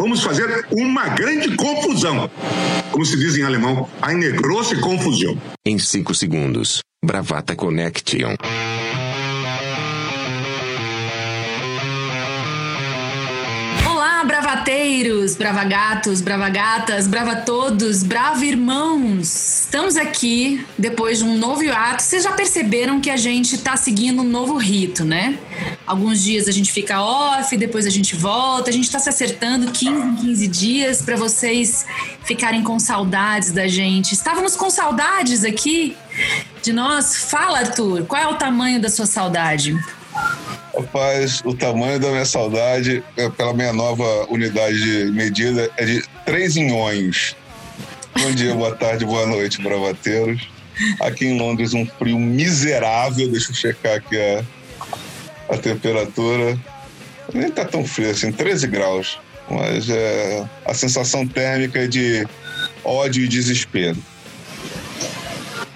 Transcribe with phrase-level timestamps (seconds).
[0.00, 2.30] Vamos fazer uma grande confusão.
[2.90, 5.36] Como se diz em alemão, eine große Confusion.
[5.62, 8.34] Em 5 segundos, Bravata Connection.
[15.36, 19.60] Bravateiros, bravagatos, bravagatas, brava todos, brava irmãos.
[19.64, 22.02] Estamos aqui depois de um novo ato.
[22.02, 25.38] Vocês já perceberam que a gente está seguindo um novo rito, né?
[25.86, 28.70] Alguns dias a gente fica off, depois a gente volta.
[28.70, 31.84] A gente está se acertando 15 em 15 dias para vocês
[32.24, 34.12] ficarem com saudades da gente.
[34.12, 35.96] Estávamos com saudades aqui
[36.62, 37.16] de nós.
[37.30, 39.76] Fala, Arthur, qual é o tamanho da sua saudade?
[40.76, 46.02] Rapaz, o tamanho da minha saudade, é, pela minha nova unidade de medida, é de
[46.24, 47.36] três inhões.
[48.18, 50.48] Bom dia, boa tarde, boa noite, bravateiros.
[51.00, 53.30] Aqui em Londres, um frio miserável.
[53.30, 54.44] Deixa eu checar aqui a,
[55.54, 56.58] a temperatura.
[57.32, 59.18] Nem tá tão frio assim, 13 graus.
[59.50, 62.26] Mas é, a sensação térmica é de
[62.84, 63.96] ódio e desespero.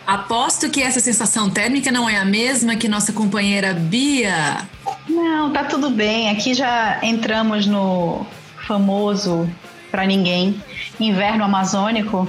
[0.07, 4.59] Aposto que essa sensação térmica não é a mesma que nossa companheira Bia.
[5.09, 6.31] Não, tá tudo bem.
[6.31, 8.27] Aqui já entramos no
[8.67, 9.49] famoso
[9.91, 10.61] para ninguém
[10.99, 12.29] inverno amazônico,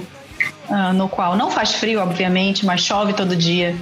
[0.68, 3.76] uh, no qual não faz frio, obviamente, mas chove todo dia,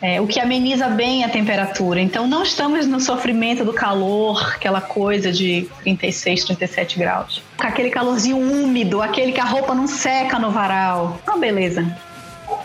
[0.00, 2.00] é, o que ameniza bem a temperatura.
[2.00, 7.42] Então não estamos no sofrimento do calor, aquela coisa de 36, 37 graus.
[7.58, 11.20] Aquele calorzinho úmido, aquele que a roupa não seca no varal.
[11.26, 12.09] Uma beleza.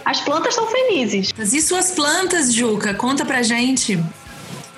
[0.06, 1.34] As plantas estão felizes.
[1.36, 2.94] E suas plantas, Juca?
[2.94, 4.00] Conta pra gente.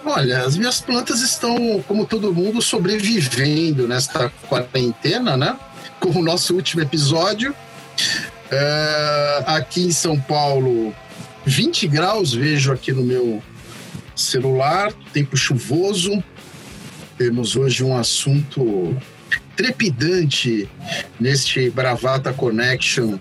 [0.06, 5.60] Olha, as minhas plantas estão, como todo mundo, sobrevivendo nesta quarentena, né?
[6.00, 7.54] Como o nosso último episódio.
[8.50, 10.96] É, aqui em São Paulo,
[11.46, 13.44] 20 graus, vejo aqui no meu
[14.16, 16.24] celular, tempo chuvoso.
[17.18, 18.96] Temos hoje um assunto
[19.56, 20.70] trepidante
[21.20, 23.18] neste Bravata Connection.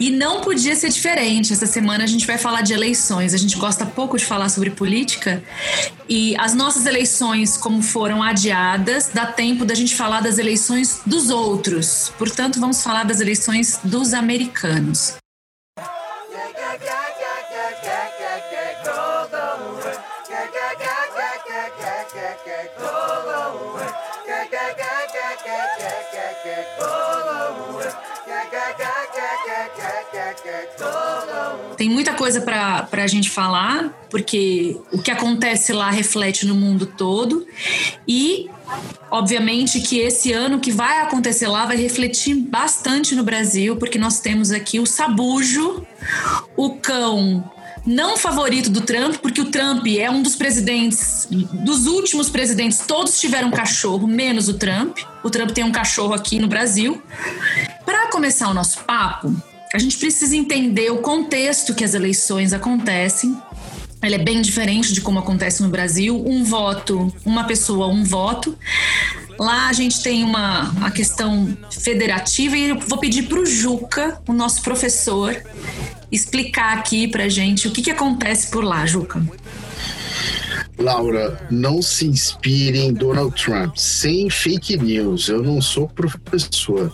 [0.00, 1.52] E não podia ser diferente.
[1.52, 3.32] Essa semana a gente vai falar de eleições.
[3.32, 5.42] A gente gosta pouco de falar sobre política.
[6.08, 11.30] E as nossas eleições, como foram adiadas, dá tempo da gente falar das eleições dos
[11.30, 12.12] outros.
[12.18, 15.14] Portanto, vamos falar das eleições dos americanos.
[31.76, 36.86] Tem muita coisa para a gente falar, porque o que acontece lá reflete no mundo
[36.86, 37.46] todo.
[38.08, 38.48] E,
[39.10, 44.20] obviamente, que esse ano que vai acontecer lá vai refletir bastante no Brasil, porque nós
[44.20, 45.86] temos aqui o Sabujo,
[46.56, 47.44] o cão
[47.86, 53.18] não favorito do Trump, porque o Trump é um dos presidentes, dos últimos presidentes, todos
[53.20, 54.98] tiveram cachorro, menos o Trump.
[55.22, 57.00] O Trump tem um cachorro aqui no Brasil.
[57.84, 59.34] Para começar o nosso papo,
[59.72, 63.36] a gente precisa entender o contexto que as eleições acontecem.
[64.02, 66.22] Ela é bem diferente de como acontece no Brasil.
[66.26, 68.56] Um voto, uma pessoa, um voto.
[69.38, 74.20] Lá a gente tem uma, uma questão federativa e eu vou pedir para o Juca,
[74.26, 75.36] o nosso professor,
[76.10, 79.22] explicar aqui para gente o que, que acontece por lá, Juca.
[80.78, 85.28] Laura, não se inspire em Donald Trump, sem fake news.
[85.28, 86.92] Eu não sou professor.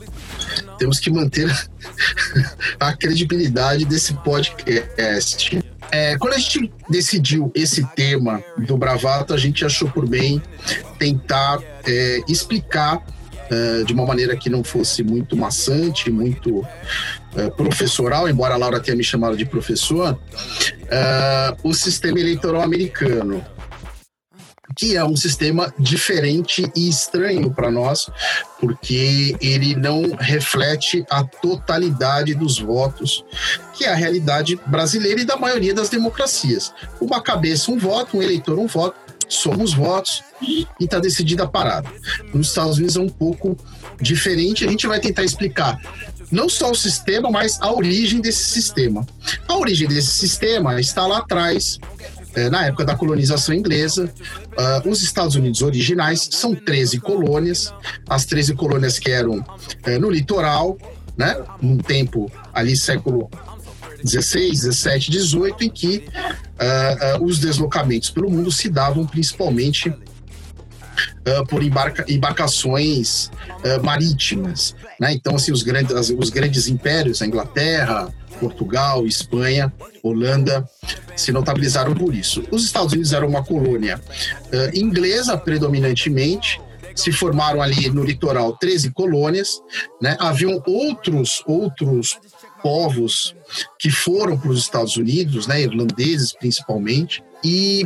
[0.78, 1.50] Temos que manter
[2.78, 5.62] a credibilidade desse podcast.
[5.90, 10.40] É, quando a gente decidiu esse tema do Bravato, a gente achou por bem
[10.98, 13.04] tentar é, explicar
[13.50, 16.66] é, de uma maneira que não fosse muito maçante, muito
[17.36, 20.18] é, professoral, embora a Laura tenha me chamado de professor,
[20.90, 23.44] é, o sistema eleitoral americano
[24.76, 28.08] que é um sistema diferente e estranho para nós,
[28.60, 33.24] porque ele não reflete a totalidade dos votos,
[33.74, 36.72] que é a realidade brasileira e da maioria das democracias.
[37.00, 38.96] Uma cabeça, um voto, um eleitor, um voto,
[39.28, 41.88] somos votos e está decidida a parada.
[42.34, 43.56] Nos Estados Unidos é um pouco
[44.00, 45.78] diferente, a gente vai tentar explicar
[46.32, 49.06] não só o sistema, mas a origem desse sistema.
[49.46, 51.78] A origem desse sistema está lá atrás,
[52.34, 54.10] é, na época da colonização inglesa,
[54.52, 57.72] uh, os Estados Unidos originais são 13 colônias,
[58.08, 59.44] as 13 colônias que eram
[59.82, 60.78] é, no litoral,
[61.16, 63.30] né, num tempo ali século
[64.02, 69.92] 16, 17, 18, em que uh, uh, os deslocamentos pelo mundo se davam principalmente
[71.26, 73.30] uh, por embarca embarcações
[73.82, 74.74] marítimas.
[74.98, 75.12] Né?
[75.12, 78.12] Então, assim, os grandes, os grandes impérios, a Inglaterra,
[78.42, 79.72] Portugal, Espanha,
[80.02, 80.68] Holanda
[81.14, 82.42] se notabilizaram por isso.
[82.50, 86.60] Os Estados Unidos eram uma colônia uh, inglesa predominantemente,
[86.94, 89.62] se formaram ali no litoral 13 colônias,
[90.00, 90.16] né?
[90.20, 92.18] Haviam outros outros
[92.62, 93.34] povos
[93.78, 97.84] que foram para os Estados Unidos, né, irlandeses principalmente, e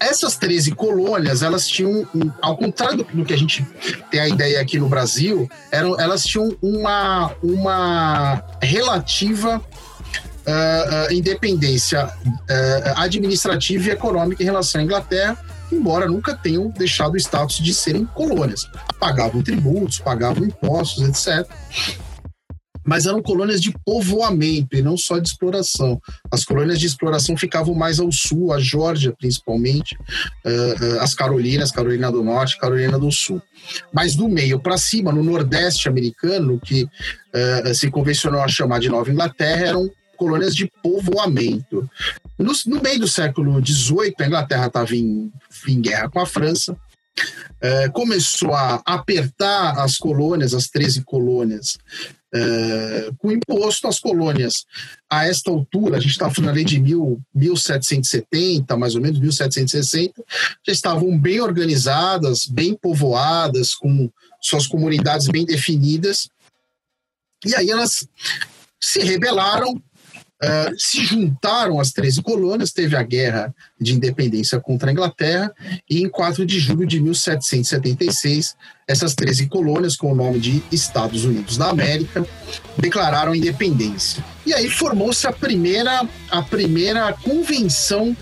[0.00, 2.06] essas 13 colônias, elas tinham,
[2.42, 3.66] ao contrário do que a gente
[4.10, 12.06] tem a ideia aqui no Brasil, eram, elas tinham uma, uma relativa uh, uh, independência
[12.06, 15.38] uh, administrativa e econômica em relação à Inglaterra,
[15.72, 18.68] embora nunca tenham deixado o status de serem colônias.
[19.00, 21.48] Pagavam tributos, pagavam impostos, etc
[22.84, 26.00] mas eram colônias de povoamento e não só de exploração.
[26.30, 29.96] As colônias de exploração ficavam mais ao sul, a Geórgia principalmente,
[30.44, 33.40] uh, uh, as Carolinas, Carolina do Norte, Carolina do Sul.
[33.92, 38.88] Mas do meio para cima, no Nordeste americano, que uh, se convencionou a chamar de
[38.88, 41.88] Nova Inglaterra, eram colônias de povoamento.
[42.38, 45.32] No, no meio do século XVIII, a Inglaterra estava em,
[45.68, 46.76] em guerra com a França,
[47.60, 51.78] é, começou a apertar as colônias, as 13 colônias,
[52.34, 54.66] é, com imposto às colônias.
[55.08, 60.22] A esta altura, a gente está falando ali de mil, 1770, mais ou menos 1760,
[60.66, 66.28] já estavam bem organizadas, bem povoadas, com suas comunidades bem definidas.
[67.46, 68.06] E aí elas
[68.80, 69.82] se rebelaram
[70.42, 75.50] Uh, se juntaram as 13 colônias, teve a guerra de independência contra a Inglaterra,
[75.88, 78.54] e em 4 de julho de 1776,
[78.86, 82.26] essas 13 colônias, com o nome de Estados Unidos da América,
[82.76, 84.24] declararam independência.
[84.44, 88.14] E aí formou-se a primeira, a primeira convenção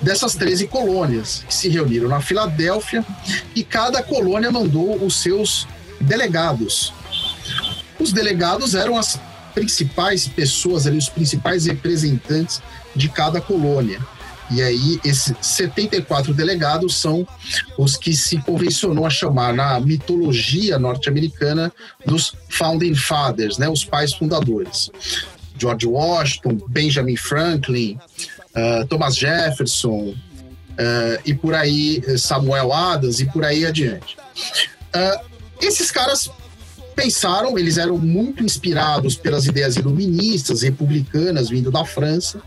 [0.00, 3.04] dessas 13 colônias, que se reuniram na Filadélfia,
[3.54, 5.66] e cada colônia mandou os seus
[6.00, 6.92] delegados.
[7.98, 9.20] Os delegados eram as
[9.54, 12.62] principais pessoas ali, os principais representantes
[12.94, 14.00] de cada colônia.
[14.50, 17.26] E aí, esses 74 delegados são
[17.78, 21.72] os que se convencionou a chamar na mitologia norte-americana
[22.04, 24.90] dos Founding Fathers, né, os pais fundadores.
[25.56, 27.98] George Washington, Benjamin Franklin,
[28.56, 34.16] uh, Thomas Jefferson, uh, e por aí, Samuel Adams, e por aí adiante.
[34.94, 35.30] Uh,
[35.60, 36.30] esses caras
[37.00, 42.42] pensaram, eles eram muito inspirados pelas ideias iluministas, republicanas vindo da França,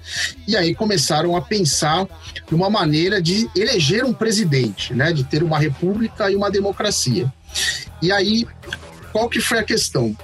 [0.47, 2.05] e aí começaram a pensar
[2.51, 7.33] numa maneira de eleger um presidente, né, de ter uma república e uma democracia.
[7.99, 8.45] E aí,
[9.11, 10.15] qual que foi a questão?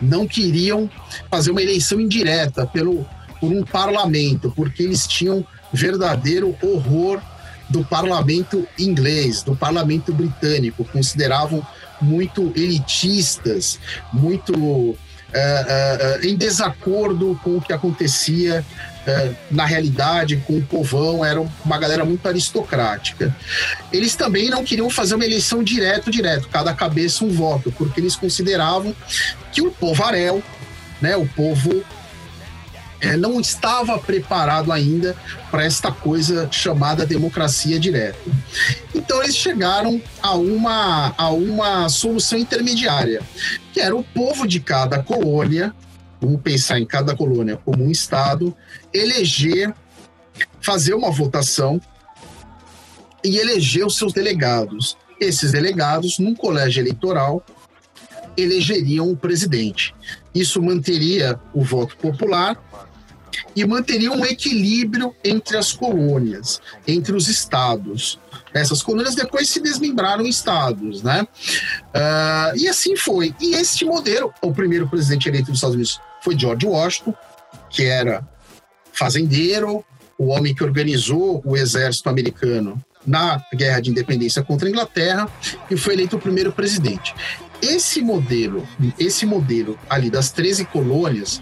[0.00, 0.88] Não queriam
[1.30, 3.06] fazer uma eleição indireta pelo,
[3.38, 7.20] por um parlamento, porque eles tinham verdadeiro horror
[7.68, 11.66] do parlamento inglês, do parlamento britânico, consideravam
[12.00, 13.78] muito elitistas,
[14.12, 14.96] muito
[15.32, 18.64] é, é, em desacordo com o que acontecia
[19.52, 23.32] na realidade com o povão, era uma galera muito aristocrática.
[23.92, 28.16] Eles também não queriam fazer uma eleição direto, direto, cada cabeça um voto, porque eles
[28.16, 28.92] consideravam
[29.52, 30.42] que o povo arel,
[31.00, 31.84] né, o povo
[33.00, 35.16] é, não estava preparado ainda
[35.50, 38.18] para esta coisa chamada democracia direta.
[38.94, 43.22] Então eles chegaram a uma, a uma solução intermediária,
[43.72, 45.74] que era o povo de cada colônia,
[46.20, 48.56] vamos pensar em cada colônia como um estado,
[48.92, 49.74] eleger,
[50.60, 51.80] fazer uma votação
[53.22, 54.96] e eleger os seus delegados.
[55.20, 57.44] Esses delegados, num colégio eleitoral,
[58.36, 59.94] elegeriam o presidente.
[60.34, 62.56] Isso manteria o voto popular
[63.56, 68.20] e manteria um equilíbrio entre as colônias, entre os estados.
[68.52, 71.22] Essas colônias depois se desmembraram em estados, né?
[71.22, 73.34] Uh, e assim foi.
[73.40, 77.14] E este modelo, o primeiro presidente eleito dos Estados Unidos foi George Washington,
[77.70, 78.28] que era
[78.92, 79.84] fazendeiro,
[80.18, 85.28] o homem que organizou o exército americano na guerra de independência contra a Inglaterra
[85.70, 87.14] e foi eleito o primeiro presidente.
[87.62, 88.66] Esse modelo,
[88.98, 91.40] esse modelo ali das 13 colônias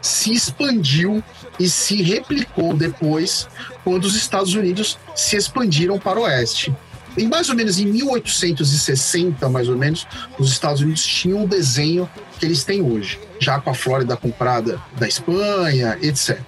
[0.00, 1.22] se expandiu
[1.60, 3.46] e se replicou depois
[3.84, 6.74] quando os Estados Unidos se expandiram para o oeste.
[7.18, 10.06] Em mais ou menos em 1860, mais ou menos,
[10.38, 14.80] os Estados Unidos tinham o desenho que eles têm hoje, já com a Flórida comprada
[14.98, 16.40] da Espanha, etc.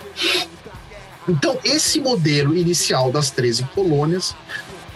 [1.29, 4.35] Então, esse modelo inicial das 13 colônias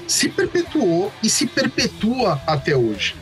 [0.06, 3.14] se perpetuou e se perpetua até hoje.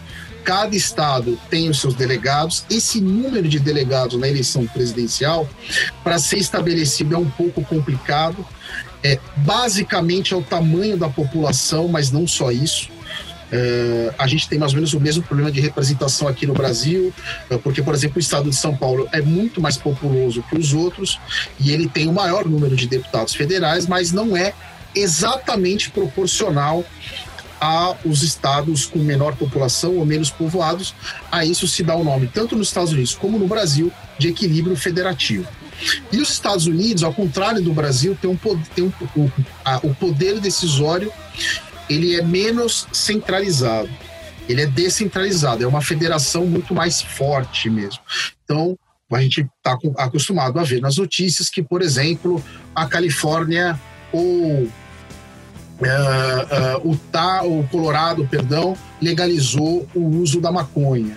[0.45, 2.65] Cada estado tem os seus delegados.
[2.71, 5.49] Esse número de delegados na eleição presidencial,
[6.03, 8.47] para ser estabelecido, é um pouco complicado.
[9.03, 12.89] É, basicamente é o tamanho da população, mas não só isso.
[13.51, 17.13] É, a gente tem mais ou menos o mesmo problema de representação aqui no Brasil,
[17.49, 20.73] é, porque, por exemplo, o estado de São Paulo é muito mais populoso que os
[20.73, 21.21] outros
[21.61, 24.53] e ele tem o maior número de deputados federais, mas não é
[24.95, 26.85] exatamente proporcional
[27.65, 30.95] aos estados com menor população ou menos povoados.
[31.33, 34.77] A isso se dá o nome, tanto nos Estados Unidos como no Brasil, de equilíbrio
[34.77, 35.49] federativo.
[36.13, 38.37] E os Estados Unidos, ao contrário do Brasil, tem, um,
[38.75, 39.33] tem um, o,
[39.65, 41.11] a, o poder decisório
[41.89, 43.91] ele é menos centralizado,
[44.49, 48.01] ele é descentralizado, é uma federação muito mais forte mesmo.
[48.45, 48.79] Então,
[49.13, 52.43] a gente está acostumado a ver nas notícias que, por exemplo,
[52.75, 53.79] a Califórnia
[54.13, 54.69] ou
[55.85, 61.17] Uh, uh, o, tá, o Colorado, perdão, legalizou o uso da maconha.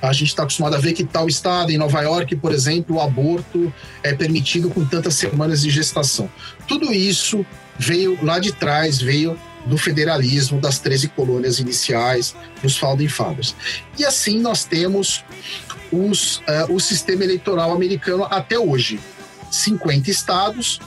[0.00, 3.00] A gente está acostumado a ver que tal estado, em Nova York, por exemplo, o
[3.00, 3.72] aborto
[4.02, 6.30] é permitido com tantas semanas de gestação.
[6.66, 7.44] Tudo isso
[7.78, 13.54] veio lá de trás, veio do federalismo das 13 colônias iniciais dos Founding Fathers.
[13.98, 15.22] E assim nós temos
[15.92, 18.98] os, uh, o sistema eleitoral americano até hoje.
[19.50, 20.80] 50 estados,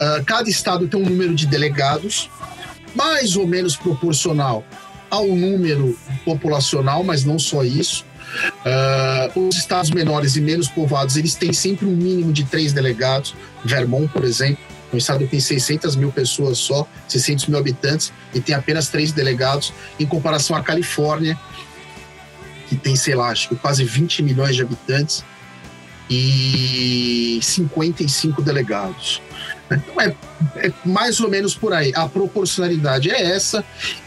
[0.00, 2.30] uh, cada estado tem um número de delegados,
[2.94, 4.64] mais ou menos proporcional
[5.10, 8.04] ao número populacional, mas não só isso.
[8.64, 13.34] Uh, os estados menores e menos povoados, eles têm sempre um mínimo de três delegados.
[13.64, 14.58] Vermont, por exemplo,
[14.92, 19.12] um estado que tem 600 mil pessoas só, 600 mil habitantes, e tem apenas três
[19.12, 21.38] delegados, em comparação à Califórnia,
[22.68, 25.24] que tem, sei lá, acho que quase 20 milhões de habitantes
[26.10, 29.22] e 55 delegados.
[29.70, 30.14] Então é,
[30.56, 31.92] é, mais ou menos por aí.
[31.94, 33.64] A proporcionalidade é essa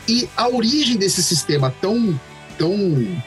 [0.08, 2.20] e a origem desse sistema tão,
[2.58, 3.22] tão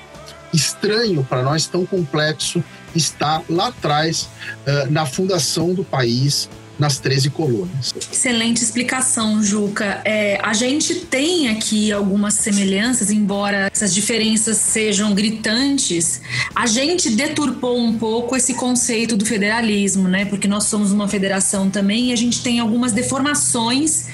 [0.53, 2.63] estranho para nós, tão complexo,
[2.95, 4.29] está lá atrás,
[4.67, 7.95] uh, na fundação do país, nas 13 colônias.
[8.13, 10.01] Excelente explicação, Juca.
[10.05, 16.21] É, a gente tem aqui algumas semelhanças, embora essas diferenças sejam gritantes,
[16.55, 20.25] a gente deturpou um pouco esse conceito do federalismo, né?
[20.25, 24.07] Porque nós somos uma federação também e a gente tem algumas deformações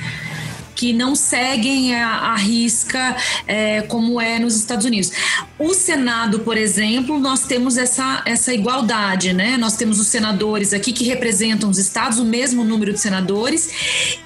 [0.80, 3.14] que não seguem a, a risca
[3.46, 5.12] é, como é nos Estados Unidos.
[5.58, 9.58] O Senado, por exemplo, nós temos essa, essa igualdade, né?
[9.58, 13.68] Nós temos os senadores aqui que representam os estados, o mesmo número de senadores,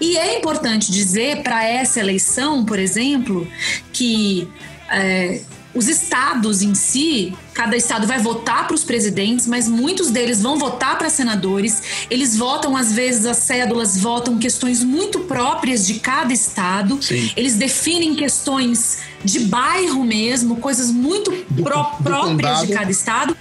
[0.00, 3.48] e é importante dizer para essa eleição, por exemplo,
[3.92, 4.46] que
[4.92, 5.40] é,
[5.74, 10.58] os estados em si, cada estado vai votar para os presidentes, mas muitos deles vão
[10.58, 12.06] votar para senadores.
[12.08, 16.98] Eles votam, às vezes, as cédulas votam questões muito próprias de cada estado.
[17.02, 17.30] Sim.
[17.36, 22.66] Eles definem questões de bairro mesmo, coisas muito do, pró do próprias condado.
[22.66, 23.36] de cada estado.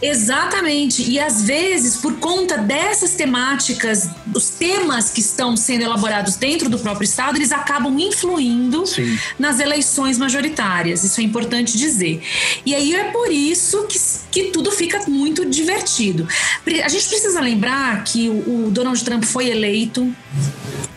[0.00, 1.08] Exatamente.
[1.10, 6.78] E às vezes, por conta dessas temáticas, os temas que estão sendo elaborados dentro do
[6.78, 9.18] próprio Estado, eles acabam influindo Sim.
[9.38, 11.04] nas eleições majoritárias.
[11.04, 12.22] Isso é importante dizer.
[12.66, 13.98] E aí é por isso que,
[14.30, 16.26] que tudo fica muito divertido.
[16.84, 20.14] A gente precisa lembrar que o, o Donald Trump foi eleito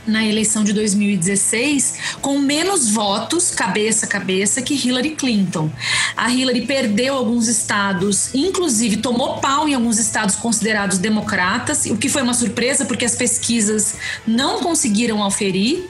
[0.07, 5.69] na eleição de 2016 com menos votos cabeça a cabeça que Hillary Clinton.
[6.15, 12.09] A Hillary perdeu alguns estados, inclusive tomou pau em alguns estados considerados democratas, o que
[12.09, 13.95] foi uma surpresa porque as pesquisas
[14.25, 15.85] não conseguiram auferir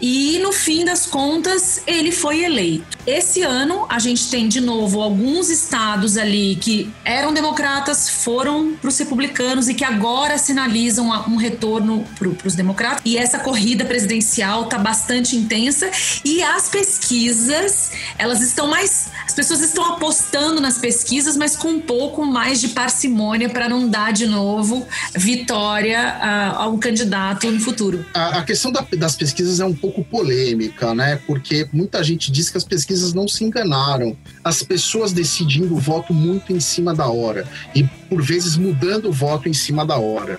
[0.00, 2.98] e no fim das contas ele foi eleito.
[3.06, 8.88] Esse ano a gente tem de novo alguns estados ali que eram democratas, foram para
[8.88, 13.00] os republicanos e que agora sinalizam um retorno para os democratas.
[13.04, 15.90] E essa corrida corrida presidencial está bastante intensa
[16.24, 19.08] e as pesquisas, elas estão mais.
[19.26, 23.88] As pessoas estão apostando nas pesquisas, mas com um pouco mais de parcimônia para não
[23.88, 28.06] dar de novo vitória a, a um candidato no futuro.
[28.14, 31.20] A, a questão da, das pesquisas é um pouco polêmica, né?
[31.26, 34.16] Porque muita gente diz que as pesquisas não se enganaram.
[34.44, 37.44] As pessoas decidindo o voto muito em cima da hora.
[37.74, 40.38] E por vezes mudando o voto em cima da hora,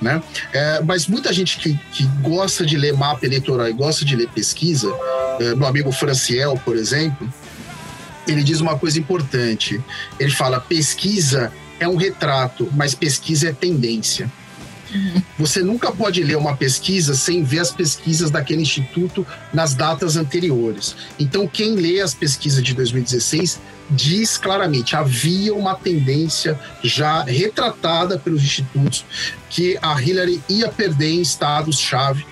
[0.00, 0.22] né?
[0.52, 4.28] É, mas muita gente que, que gosta de ler mapa eleitoral e gosta de ler
[4.28, 4.92] pesquisa,
[5.38, 7.32] é, meu amigo Franciel, por exemplo,
[8.26, 9.80] ele diz uma coisa importante.
[10.18, 14.30] Ele fala: pesquisa é um retrato, mas pesquisa é tendência.
[15.38, 20.96] Você nunca pode ler uma pesquisa sem ver as pesquisas daquele instituto nas datas anteriores.
[21.18, 28.42] Então, quem lê as pesquisas de 2016 diz claramente havia uma tendência já retratada pelos
[28.42, 29.04] institutos
[29.48, 32.24] que a Hillary ia perder em estados-chave.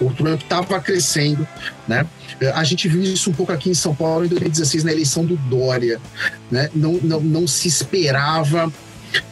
[0.00, 1.46] O Trump estava crescendo,
[1.88, 2.06] né?
[2.54, 5.36] A gente viu isso um pouco aqui em São Paulo em 2016 na eleição do
[5.36, 6.00] Dória,
[6.50, 6.68] né?
[6.74, 8.70] Não, não, não se esperava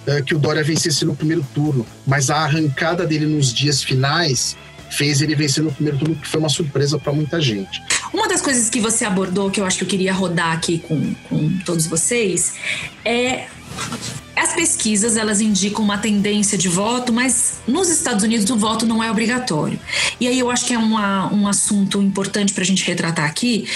[0.07, 4.57] uh, que o Dória vencesse no primeiro turno, mas a arrancada dele nos dias finais
[4.91, 7.83] fez ele vencer no primeiro turno, que foi uma surpresa para muita gente.
[8.13, 11.15] Uma das coisas que você abordou, que eu acho que eu queria rodar aqui com,
[11.29, 12.55] com todos vocês,
[13.05, 13.47] é
[14.55, 19.11] pesquisas elas indicam uma tendência de voto, mas nos Estados Unidos o voto não é
[19.11, 19.79] obrigatório.
[20.21, 23.69] E aí eu acho que é uma, um assunto importante para a gente retratar aqui.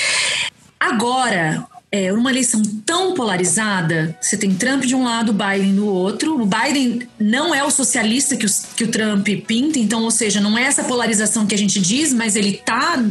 [0.78, 6.40] Agora, é, uma eleição tão polarizada, você tem Trump de um lado, Biden do outro.
[6.40, 10.40] O Biden não é o socialista que o, que o Trump pinta, então, ou seja,
[10.40, 13.02] não é essa polarização que a gente diz, mas ele está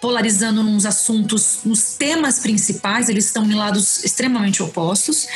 [0.00, 5.26] polarizando nos assuntos, nos temas principais, eles estão em lados extremamente opostos.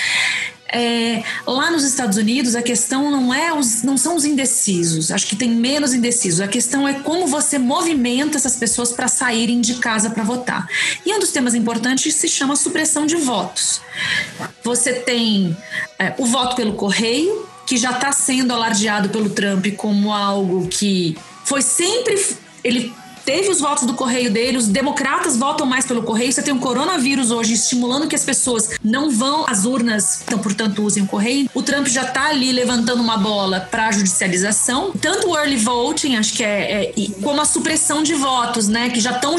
[0.72, 5.10] É, lá nos Estados Unidos, a questão não é os, não são os indecisos.
[5.10, 6.40] Acho que tem menos indecisos.
[6.40, 10.68] A questão é como você movimenta essas pessoas para saírem de casa para votar.
[11.04, 13.80] E um dos temas importantes se chama supressão de votos.
[14.62, 15.56] Você tem
[15.98, 21.16] é, o voto pelo correio, que já está sendo alardeado pelo Trump como algo que
[21.44, 22.20] foi sempre
[22.62, 22.92] ele
[23.30, 26.32] teve os votos do correio dele, os democratas votam mais pelo correio.
[26.32, 30.82] Você tem um coronavírus hoje estimulando que as pessoas não vão às urnas, então, portanto,
[30.82, 31.48] usem o correio.
[31.54, 36.32] O Trump já está ali levantando uma bola para judicialização, tanto o early voting, acho
[36.32, 39.36] que é, é como a supressão de votos, né, que já estão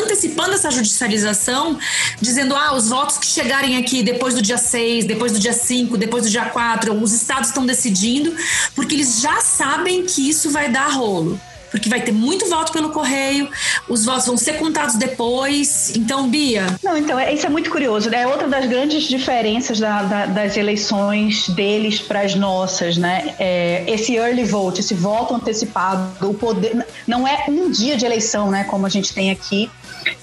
[0.00, 1.76] antecipando essa judicialização,
[2.20, 5.98] dizendo: ah, os votos que chegarem aqui depois do dia 6, depois do dia 5,
[5.98, 8.32] depois do dia 4, os estados estão decidindo,
[8.76, 11.36] porque eles já sabem que isso vai dar rolo
[11.74, 13.50] porque vai ter muito voto pelo correio,
[13.88, 15.92] os votos vão ser contados depois.
[15.96, 16.66] Então, Bia.
[16.84, 18.08] Não, então, é, isso é muito curioso.
[18.08, 18.22] Né?
[18.22, 23.34] É outra das grandes diferenças da, da, das eleições deles para as nossas, né?
[23.40, 26.86] É, esse early vote, esse voto antecipado, o poder.
[27.08, 28.62] Não é um dia de eleição, né?
[28.62, 29.68] Como a gente tem aqui.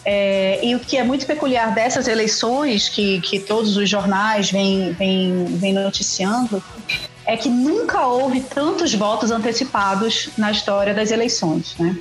[0.06, 4.94] É, e o que é muito peculiar dessas eleições, que, que todos os jornais vêm,
[4.94, 6.64] vêm, vêm noticiando,
[7.32, 11.76] é que nunca houve tantos votos antecipados na história das eleições.
[11.80, 11.98] Né?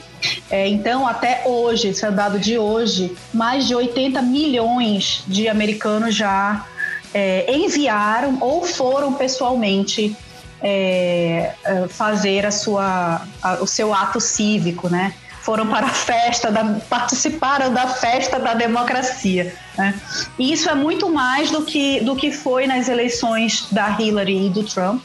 [0.51, 6.17] É, então, até hoje, esse é dado de hoje, mais de 80 milhões de americanos
[6.17, 6.67] já
[7.15, 10.17] é, enviaram ou foram pessoalmente
[10.61, 15.15] é, é fazer a sua, a, o seu ato cívico, né?
[15.43, 19.55] Foram para a festa, da, participaram da festa da democracia.
[19.79, 19.95] Né?
[20.39, 24.51] E isso é muito mais do que, do que foi nas eleições da Hillary e
[24.51, 25.01] do Trump.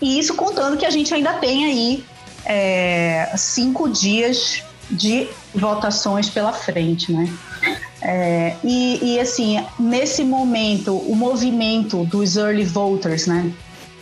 [0.00, 2.04] E isso contando que a gente ainda tem aí
[2.44, 7.32] é, cinco dias de votações pela frente, né?
[8.00, 13.52] É, e, e, assim, nesse momento, o movimento dos early voters, né?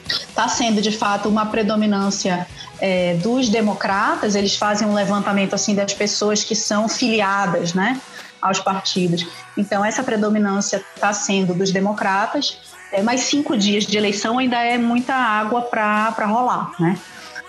[0.07, 2.47] Está sendo de fato uma predominância
[2.79, 4.35] é, dos democratas.
[4.35, 7.99] Eles fazem um levantamento assim das pessoas que são filiadas, né,
[8.42, 9.27] aos partidos.
[9.57, 12.59] Então essa predominância está sendo dos democratas
[12.95, 16.97] é, mais cinco dias de eleição ainda é muita água para rolar, né?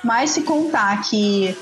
[0.04, 1.56] Mas se contar que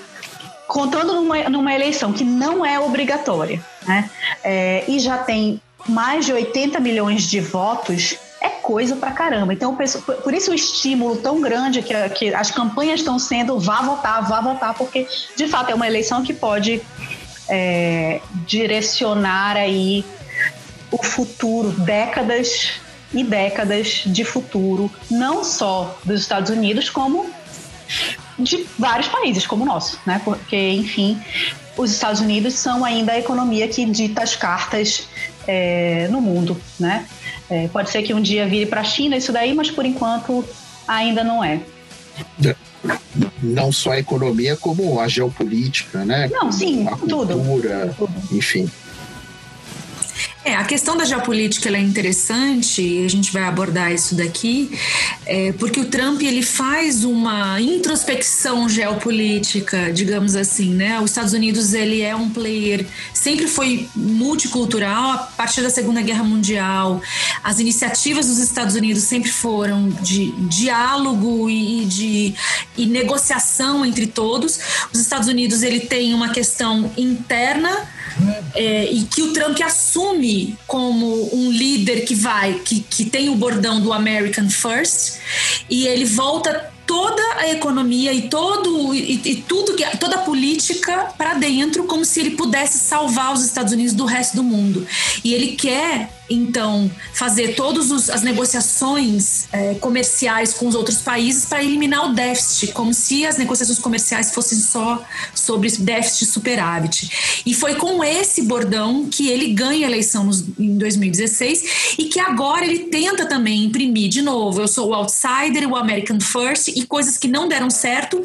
[0.67, 4.09] contando numa, numa eleição que não é obrigatória, né?
[4.43, 9.53] É, e já tem mais de 80 milhões de votos, é coisa pra caramba.
[9.53, 14.27] Então, por isso o estímulo tão grande que, que as campanhas estão sendo vá votar,
[14.27, 16.81] vá votar, porque de fato é uma eleição que pode
[17.49, 20.05] é, direcionar aí
[20.89, 22.81] o futuro, décadas
[23.13, 27.29] e décadas de futuro, não só dos Estados Unidos, como
[28.39, 30.21] de vários países como o nosso, né?
[30.23, 31.19] Porque, enfim,
[31.77, 35.07] os Estados Unidos são ainda a economia que dita as cartas
[35.47, 37.05] é, no mundo, né?
[37.49, 40.43] É, pode ser que um dia vire para a China isso daí, mas por enquanto
[40.87, 41.59] ainda não é.
[43.41, 46.29] Não só a economia, como a geopolítica, né?
[46.31, 48.13] Não, sim, a cultura, tudo.
[48.31, 48.69] enfim.
[50.45, 54.77] É, a questão da geopolítica é interessante, e a gente vai abordar isso daqui,
[55.25, 60.99] é, porque o Trump ele faz uma introspecção geopolítica, digamos assim, né?
[60.99, 66.25] Os Estados Unidos ele é um player, sempre foi multicultural a partir da Segunda Guerra
[66.25, 67.01] Mundial.
[67.41, 72.35] As iniciativas dos Estados Unidos sempre foram de diálogo e de
[72.77, 74.59] e negociação entre todos.
[74.91, 77.92] Os Estados Unidos ele tem uma questão interna
[78.55, 83.35] é, e que o Trump assume como um líder que vai, que, que tem o
[83.35, 85.19] bordão do American First,
[85.69, 91.13] e ele volta toda a economia e todo e, e tudo que toda a política
[91.17, 94.85] para dentro como se ele pudesse salvar os Estados Unidos do resto do mundo.
[95.23, 101.63] E ele quer então fazer todas as negociações é, comerciais com os outros países para
[101.63, 107.43] eliminar o déficit, como se as negociações comerciais fossem só sobre déficit superávit.
[107.45, 112.19] E foi com esse bordão que ele ganha a eleição nos, em 2016 e que
[112.19, 116.85] agora ele tenta também imprimir de novo: eu sou o outsider, o American First e
[116.85, 118.21] coisas que não deram certo,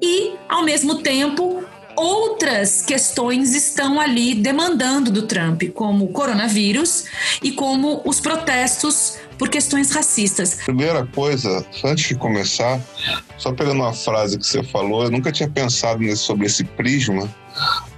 [0.00, 1.64] e ao mesmo tempo
[1.96, 7.04] outras questões estão ali demandando do Trump, como o coronavírus
[7.42, 10.54] e como os protestos por questões racistas.
[10.64, 12.80] Primeira coisa, antes de começar,
[13.38, 17.28] só pegando uma frase que você falou, eu nunca tinha pensado nesse, sobre esse prisma,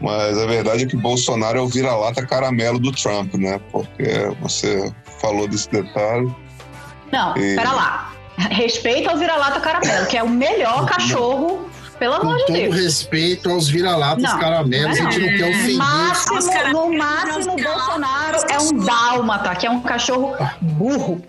[0.00, 3.61] mas a verdade é que Bolsonaro é o vira-lata caramelo do Trump, né?
[3.70, 4.04] Porque
[4.40, 6.35] você falou desse detalhe.
[7.12, 7.54] Não, e...
[7.54, 8.12] pera lá.
[8.37, 12.59] Respeita ao vira-lata caramelo, que é o melhor cachorro pelo amor de Deus.
[12.59, 15.76] Com todo respeito aos vira-latas caramelos, a gente não quer ofender.
[15.76, 21.22] Máximo, no máximo, o Bolsonaro é um dálmata, que é um cachorro burro.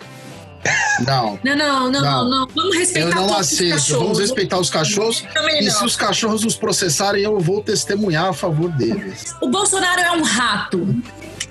[1.06, 1.40] Não.
[1.44, 2.48] Não, não, não, não, não.
[2.56, 4.00] Vamos respeitar Eu não aceito.
[4.00, 5.24] Vamos respeitar os cachorros.
[5.60, 9.36] E se os cachorros os processarem, eu vou testemunhar a favor deles.
[9.42, 10.96] O Bolsonaro é um rato.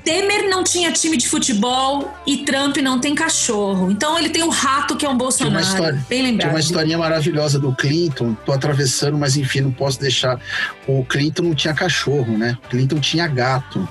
[0.05, 3.91] Temer não tinha time de futebol e Trump não tem cachorro.
[3.91, 5.57] Então ele tem o rato que é um Bolsonaro.
[5.57, 6.41] Tinha uma história, Bem lembrado.
[6.41, 8.35] Tinha uma historinha maravilhosa do Clinton.
[8.45, 10.39] Tô atravessando, mas enfim, não posso deixar.
[10.87, 12.59] O Clinton não tinha cachorro, né?
[12.67, 13.89] O Clinton tinha gato.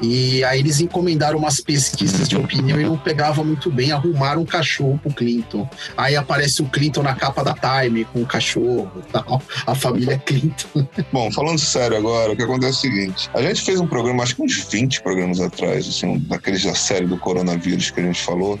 [0.00, 4.46] E aí eles encomendaram umas pesquisas de opinião e não pegava muito bem, arrumaram um
[4.46, 5.68] cachorro pro Clinton.
[5.96, 9.42] Aí aparece o Clinton na capa da Time com o cachorro tal.
[9.66, 10.86] A família Clinton.
[11.12, 14.22] Bom, falando sério agora, o que acontece é o seguinte: a gente fez um programa,
[14.22, 18.22] acho que uns 20 programas atrás, assim, daqueles da série do coronavírus que a gente
[18.22, 18.58] falou.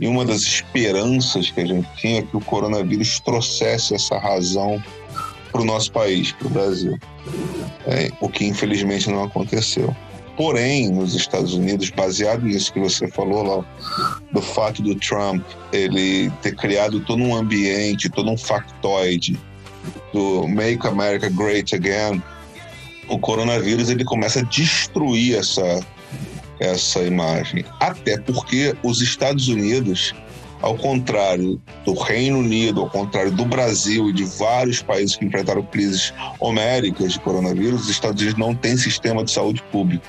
[0.00, 4.82] E uma das esperanças que a gente tinha é que o coronavírus trouxesse essa razão
[5.52, 6.98] para o nosso país, para o Brasil.
[7.86, 9.94] É, o que infelizmente não aconteceu.
[10.36, 13.64] Porém, nos Estados Unidos, baseado nisso que você falou lá,
[14.32, 19.38] do fato do Trump ele ter criado todo um ambiente, todo um factoide
[20.12, 22.22] do Make America Great Again,
[23.08, 25.80] o coronavírus ele começa a destruir essa
[26.60, 27.64] essa imagem.
[27.80, 30.14] Até porque os Estados Unidos,
[30.62, 35.62] ao contrário do Reino Unido, ao contrário do Brasil e de vários países que enfrentaram
[35.62, 40.06] crises homéricas de coronavírus, os Estados Unidos não têm sistema de saúde público.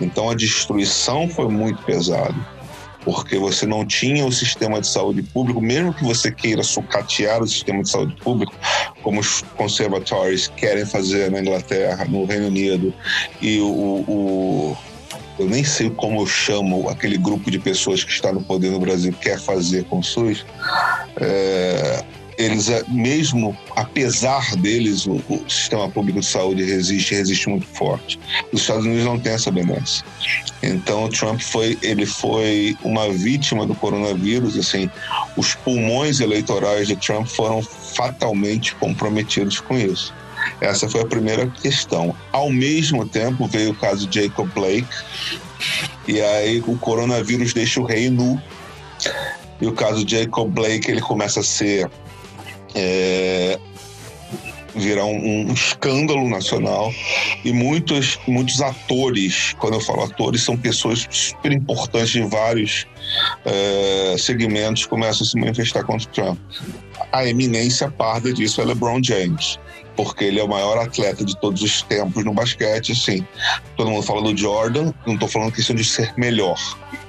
[0.00, 2.34] Então a destruição foi muito pesada,
[3.04, 7.46] porque você não tinha o sistema de saúde público, mesmo que você queira sucatear o
[7.46, 8.52] sistema de saúde público,
[9.02, 12.92] como os conservatórios querem fazer na Inglaterra, no Reino Unido,
[13.40, 14.76] e o, o
[15.38, 18.78] eu nem sei como eu chamo aquele grupo de pessoas que está no poder no
[18.78, 20.46] Brasil quer fazer com o SUS.
[21.20, 22.04] É,
[22.36, 28.18] eles, é, mesmo apesar deles, o, o, sistema público de saúde resiste, resiste muito forte.
[28.52, 30.02] Os Estados Unidos não têm essa benesse.
[30.62, 34.56] Então, o Trump foi, ele foi uma vítima do coronavírus.
[34.56, 34.90] Assim,
[35.36, 40.12] os pulmões eleitorais de Trump foram fatalmente comprometidos com isso.
[40.60, 42.14] Essa foi a primeira questão.
[42.32, 44.88] Ao mesmo tempo, veio o caso de Jacob Blake,
[46.06, 48.40] e aí o coronavírus deixa o rei nu.
[49.60, 51.90] E o caso de Jacob Blake ele começa a ser
[52.74, 53.58] é,
[54.74, 56.92] virar um, um, escândalo nacional
[57.44, 62.86] e muitos, muitos atores, quando eu falo atores, são pessoas super importantes em vários
[63.44, 66.38] é, segmentos, começam a se manifestar contra o Trump.
[67.12, 69.58] A eminência parda disso é LeBron James,
[69.96, 73.24] porque ele é o maior atleta de todos os tempos no basquete, assim.
[73.76, 76.58] Todo mundo fala do Jordan, não estou falando questão de ser melhor,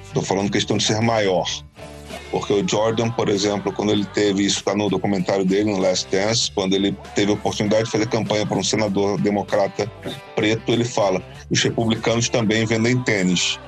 [0.04, 1.46] estou falando questão de ser maior.
[2.30, 6.08] Porque o Jordan, por exemplo, quando ele teve, isso está no documentário dele, no Last
[6.10, 9.90] Dance, quando ele teve a oportunidade de fazer campanha para um senador democrata
[10.34, 13.58] preto, ele fala: os republicanos também vendem tênis.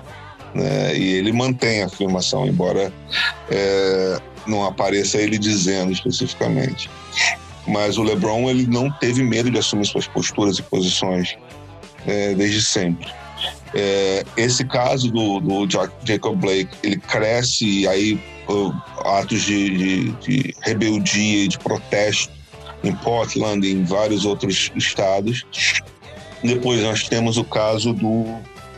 [0.54, 0.96] Né?
[0.96, 2.92] E ele mantém a afirmação, embora
[3.50, 6.90] é, não apareça ele dizendo especificamente.
[7.66, 11.36] Mas o LeBron ele não teve medo de assumir suas posturas e posições
[12.06, 13.08] é, desde sempre.
[13.74, 15.68] É, esse caso do, do,
[16.04, 22.32] Jacob Blake, ele cresce e aí uh, atos de, de, de, rebeldia e de protesto
[22.82, 25.44] em Portland e em vários outros estados.
[26.42, 28.24] Depois nós temos o caso do.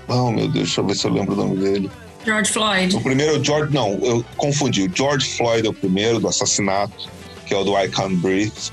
[0.09, 1.91] Oh, meu Deus, deixa eu ver se eu lembro o nome dele.
[2.25, 2.97] George Floyd.
[2.97, 3.73] O primeiro é o George.
[3.73, 4.83] Não, eu confundi.
[4.83, 7.09] O George Floyd é o primeiro, do assassinato,
[7.47, 8.73] que é o do I Can't Breathe.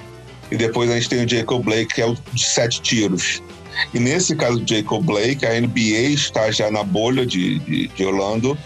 [0.50, 3.42] E depois a gente tem o Jacob Blake, que é o de sete tiros.
[3.94, 8.06] E nesse caso do Jacob Blake, a NBA está já na bolha de, de, de
[8.06, 8.58] Orlando.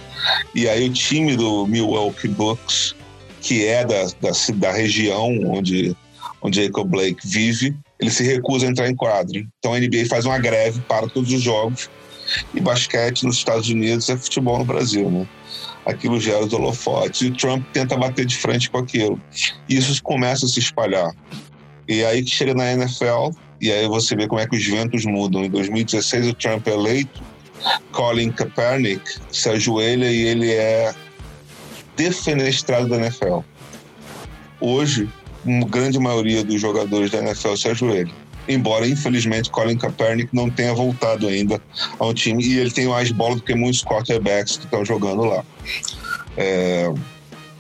[0.54, 2.96] E aí o time do Milwaukee Bucks,
[3.42, 5.96] que é da, da, da região onde,
[6.42, 9.46] onde Jacob Blake vive, ele se recusa a entrar em quadro.
[9.60, 11.90] Então a NBA faz uma greve para todos os jogos.
[12.54, 15.28] E basquete nos Estados Unidos é futebol no Brasil, né?
[15.86, 17.22] Aquilo gera os holofotes.
[17.22, 19.20] E o Trump tenta bater de frente com aquilo.
[19.68, 21.12] E isso começa a se espalhar.
[21.88, 25.06] E aí que chega na NFL, e aí você vê como é que os ventos
[25.06, 25.46] mudam.
[25.46, 27.22] Em 2016, o Trump é eleito,
[27.92, 30.94] Colin Kaepernick se ajoelha e ele é
[31.96, 33.40] defenestrado da NFL.
[34.60, 35.08] Hoje,
[35.46, 38.12] uma grande maioria dos jogadores da NFL se ajoelha.
[38.48, 41.62] Embora, infelizmente, Colin Kaepernick não tenha voltado ainda
[42.00, 45.46] ao time e ele tem mais bola do que muitos quarterbacks que estão jogando lá.
[46.36, 46.92] É,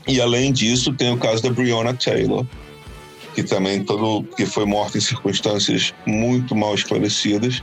[0.07, 2.45] e além disso, tem o caso da Breonna Taylor,
[3.43, 7.61] também todo que foi morta em circunstâncias muito mal esclarecidas.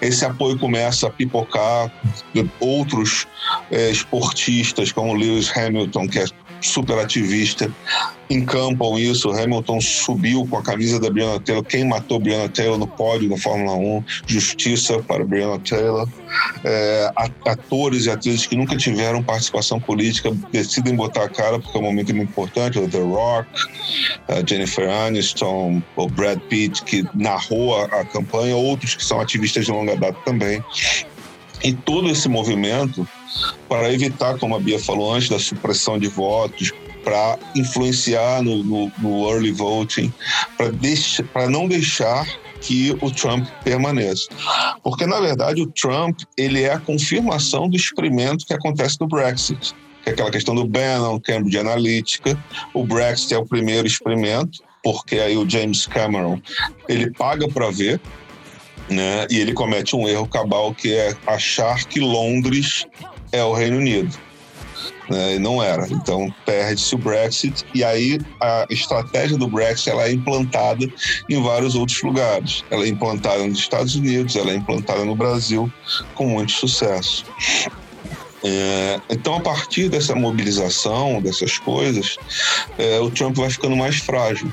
[0.00, 1.90] Esse apoio começa a pipocar
[2.58, 3.26] outros
[3.70, 6.24] é, esportistas, como Lewis Hamilton, que é
[6.60, 7.70] super ativista,
[8.30, 9.30] encampam isso.
[9.30, 11.64] Hamilton subiu com a camisa da Brianna Taylor.
[11.64, 14.04] Quem matou Brianna Taylor no pódio da Fórmula 1?
[14.26, 16.08] Justiça para Brianna Taylor.
[16.64, 17.12] É,
[17.46, 21.84] atores e atrizes que nunca tiveram participação política decidem botar a cara porque é um
[21.84, 22.80] momento muito importante.
[22.80, 23.48] The Rock,
[24.46, 29.96] Jennifer Aniston, o Brad Pitt, que narrou a campanha, outros que são ativistas de longa
[29.96, 30.62] data também.
[31.62, 33.06] E todo esse movimento
[33.68, 36.72] para evitar, como a Bia falou antes, da supressão de votos,
[37.04, 40.12] para influenciar no, no, no, early voting,
[41.32, 42.26] para não deixar
[42.60, 44.28] que o Trump permaneça.
[44.82, 49.74] Porque, na verdade, o Trump ele é a confirmação do experimento que acontece no Brexit,
[50.02, 52.38] que é aquela questão do Bannon, Cambridge Analytica.
[52.74, 56.40] O Brexit é o primeiro experimento, porque aí o James Cameron
[56.88, 58.00] ele paga para ver,
[58.90, 59.26] né?
[59.30, 62.86] E ele comete um erro cabal que é achar que Londres
[63.32, 64.14] é o Reino Unido.
[65.08, 65.36] Né?
[65.36, 65.86] E não era.
[65.88, 70.86] Então perde-se o Brexit e aí a estratégia do Brexit ela é implantada
[71.28, 72.64] em vários outros lugares.
[72.70, 75.72] Ela é implantada nos Estados Unidos, ela é implantada no Brasil
[76.14, 77.24] com muito sucesso.
[78.42, 82.16] É, então, a partir dessa mobilização, dessas coisas,
[82.78, 84.50] é, o Trump vai ficando mais frágil.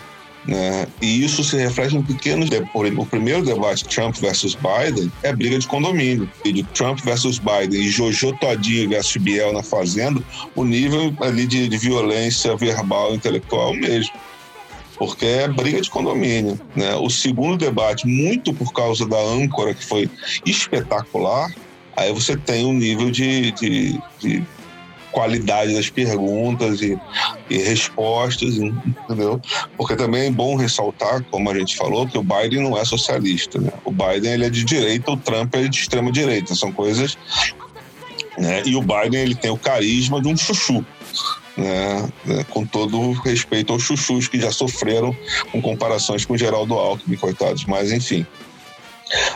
[0.48, 0.88] Né?
[1.02, 2.50] E isso se reflete em pequenos.
[2.98, 6.30] O primeiro debate, Trump versus Biden, é briga de condomínio.
[6.46, 10.24] E de Trump versus Biden e Jojo Todinho versus Biel na Fazenda,
[10.56, 14.14] o nível ali de, de violência verbal intelectual é mesmo
[14.98, 16.60] porque é briga de condomínio.
[16.76, 16.96] Né?
[16.96, 20.10] O segundo debate, muito por causa da âncora, que foi
[20.44, 21.54] espetacular,
[21.96, 24.44] aí você tem um nível de, de, de
[25.12, 26.98] qualidade das perguntas e,
[27.50, 29.42] e, respostas, entendeu?
[29.78, 33.60] Porque também é bom ressaltar, como a gente falou, que o Biden não é socialista,
[33.60, 33.72] né?
[33.84, 37.18] O Biden ele é de direita, o Trump é de extrema direita, são coisas,
[38.38, 38.62] né?
[38.66, 40.86] E o Biden ele tem o carisma de um chuchu.
[41.56, 45.18] Né, né com todo respeito aos chuchus que já sofreram
[45.52, 48.28] com comparações com Geraldo Alckmin, coitados, mas enfim.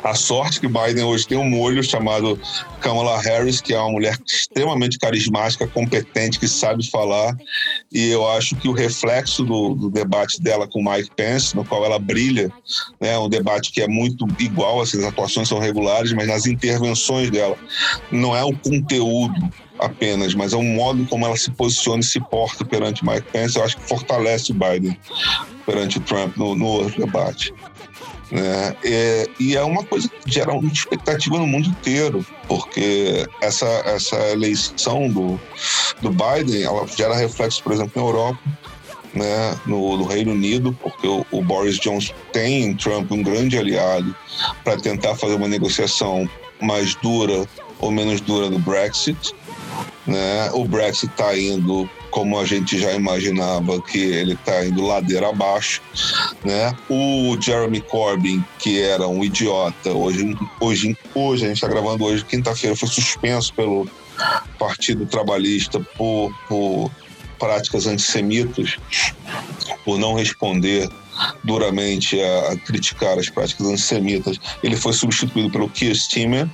[0.03, 2.39] A sorte que Biden hoje tem um molho chamado
[2.79, 7.35] Kamala Harris, que é uma mulher extremamente carismática, competente, que sabe falar.
[7.91, 11.85] E eu acho que o reflexo do, do debate dela com Mike Pence, no qual
[11.85, 12.51] ela brilha,
[12.99, 17.29] né, um debate que é muito igual, assim, as atuações são regulares, mas nas intervenções
[17.29, 17.55] dela
[18.11, 22.19] não é o conteúdo apenas, mas é o modo como ela se posiciona e se
[22.19, 23.57] porta perante Mike Pence.
[23.57, 24.97] Eu acho que fortalece Biden
[25.65, 27.53] perante o Trump no, no debate.
[28.31, 28.75] Né?
[28.83, 34.15] É, e é uma coisa que gera muita expectativa no mundo inteiro, porque essa, essa
[34.29, 35.39] eleição do,
[36.01, 38.39] do Biden ela gera reflexos, por exemplo, na Europa,
[39.13, 43.57] né, no, no, Reino Unido, porque o, o, Boris Johnson tem em Trump um grande
[43.57, 44.15] aliado
[44.63, 46.29] para tentar fazer uma negociação
[46.61, 47.45] mais dura
[47.79, 49.35] ou menos dura do Brexit.
[50.07, 50.49] Né?
[50.53, 55.81] O Brexit está indo como a gente já imaginava que ele está indo ladeira abaixo,
[56.43, 56.75] né?
[56.89, 62.23] O Jeremy Corbyn, que era um idiota, hoje, hoje, hoje a gente está gravando hoje,
[62.25, 63.87] quinta-feira, foi suspenso pelo
[64.59, 66.91] Partido Trabalhista por, por
[67.39, 68.77] práticas antissemitas,
[69.83, 70.89] por não responder
[71.43, 74.39] duramente a, a criticar as práticas antissemitas.
[74.61, 76.47] Ele foi substituído pelo Keir Starmer,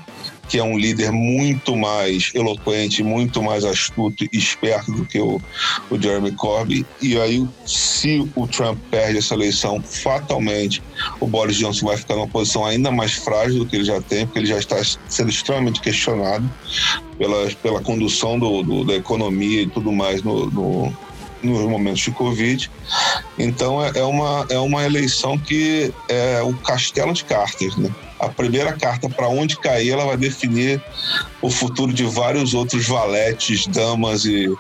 [0.48, 5.42] que é um líder muito mais eloquente, muito mais astuto e esperto do que o,
[5.90, 6.86] o Jeremy Corbyn.
[7.02, 10.82] E aí, se o Trump perde essa eleição, fatalmente
[11.20, 14.26] o Boris Johnson vai ficar numa posição ainda mais frágil do que ele já tem,
[14.26, 16.50] porque ele já está sendo extremamente questionado
[17.18, 20.94] pela, pela condução do, do da economia e tudo mais no, no
[21.42, 22.70] nos momentos de Covid.
[23.38, 27.90] Então é, é, uma, é uma eleição que é o castelo de cartas, né?
[28.20, 30.82] A primeira carta para onde cair, ela vai definir
[31.42, 34.52] o futuro de vários outros valetes, damas e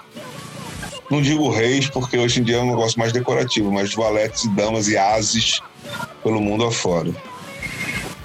[1.10, 4.88] não digo reis, porque hoje em dia é um negócio mais decorativo, mas valetes damas
[4.88, 5.62] e ases
[6.22, 7.12] pelo mundo afora.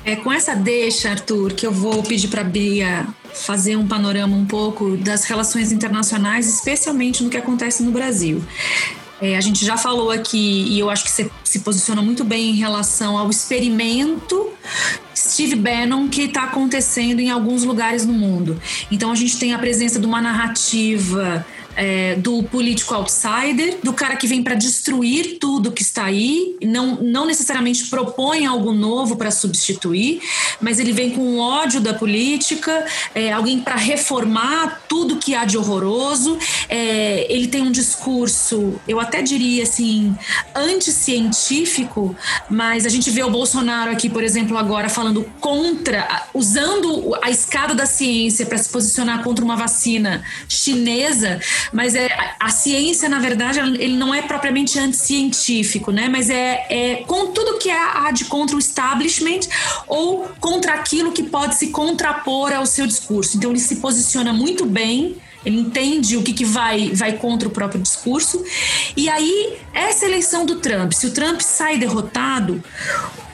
[0.05, 4.37] É com essa deixa, Arthur, que eu vou pedir para a Bia fazer um panorama
[4.37, 8.43] um pouco das relações internacionais, especialmente no que acontece no Brasil.
[9.21, 12.51] É, a gente já falou aqui, e eu acho que você se posiciona muito bem
[12.51, 14.51] em relação ao experimento
[15.15, 18.61] Steve Bannon que está acontecendo em alguns lugares no mundo.
[18.91, 24.17] Então a gente tem a presença de uma narrativa é, do político outsider, do cara
[24.17, 29.31] que vem para destruir tudo que está aí, não, não necessariamente propõe algo novo para
[29.31, 30.21] substituir,
[30.61, 35.57] mas ele vem com ódio da política, é, alguém para reformar tudo que há de
[35.57, 36.39] horroroso.
[36.69, 40.17] É, ele tem um discurso, eu até diria assim,
[40.55, 42.15] anticientífico,
[42.49, 47.75] mas a gente vê o Bolsonaro aqui, por exemplo, agora falando contra, usando a escada
[47.75, 51.41] da ciência para se posicionar contra uma vacina chinesa,
[51.73, 52.09] mas é
[52.41, 56.09] a, ciência, na verdade, ele não é propriamente anticientífico, né?
[56.09, 59.41] Mas é, é com tudo que há de contra o establishment
[59.87, 63.37] ou contra aquilo que pode se contrapor ao seu discurso.
[63.37, 67.51] Então ele se posiciona muito bem ele entende o que, que vai, vai contra o
[67.51, 68.45] próprio discurso.
[68.97, 72.63] E aí, essa eleição do Trump, se o Trump sai derrotado,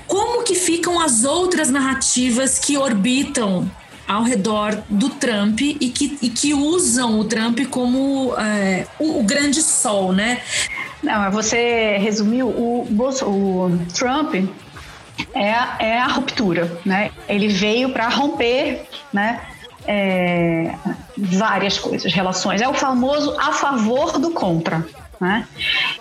[0.06, 3.70] como que ficam as outras narrativas que orbitam
[4.08, 9.22] ao redor do Trump e que, e que usam o Trump como é, o, o,
[9.22, 10.40] grande sol, né?
[11.02, 14.34] Não, você resumiu o, o Trump
[15.34, 17.10] é, é a ruptura, né?
[17.28, 19.42] Ele veio para romper, né?
[19.86, 20.74] É,
[21.16, 22.60] várias coisas, relações.
[22.60, 24.86] É o famoso a favor do contra.
[25.20, 25.46] Né?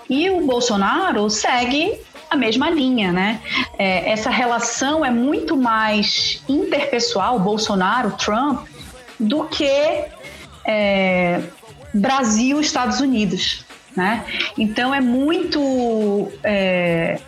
[0.10, 3.42] E o Bolsonaro segue a mesma linha, né?
[3.78, 8.68] É, essa relação é muito mais interpessoal, Bolsonaro, Trump,
[9.20, 10.06] do que
[10.66, 11.42] é,
[11.94, 14.26] Brasil, Estados Unidos, né?
[14.58, 17.20] Então é muito é,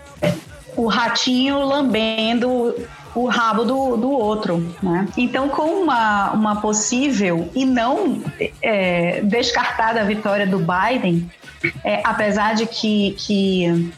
[0.75, 2.75] o ratinho lambendo
[3.15, 5.07] o rabo do, do outro, né?
[5.17, 8.21] Então, com uma, uma possível e não
[8.61, 11.29] é, descartada vitória do Biden,
[11.83, 13.91] é, apesar de que, que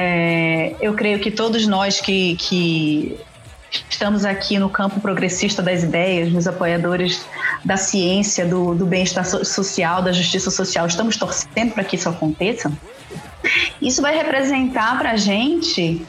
[0.00, 3.18] é, eu creio que todos nós que, que
[3.90, 7.26] estamos aqui no campo progressista das ideias, nos apoiadores
[7.64, 12.70] da ciência, do, do bem-estar social, da justiça social, estamos torcendo para que isso aconteça.
[13.82, 16.06] Isso vai representar para a gente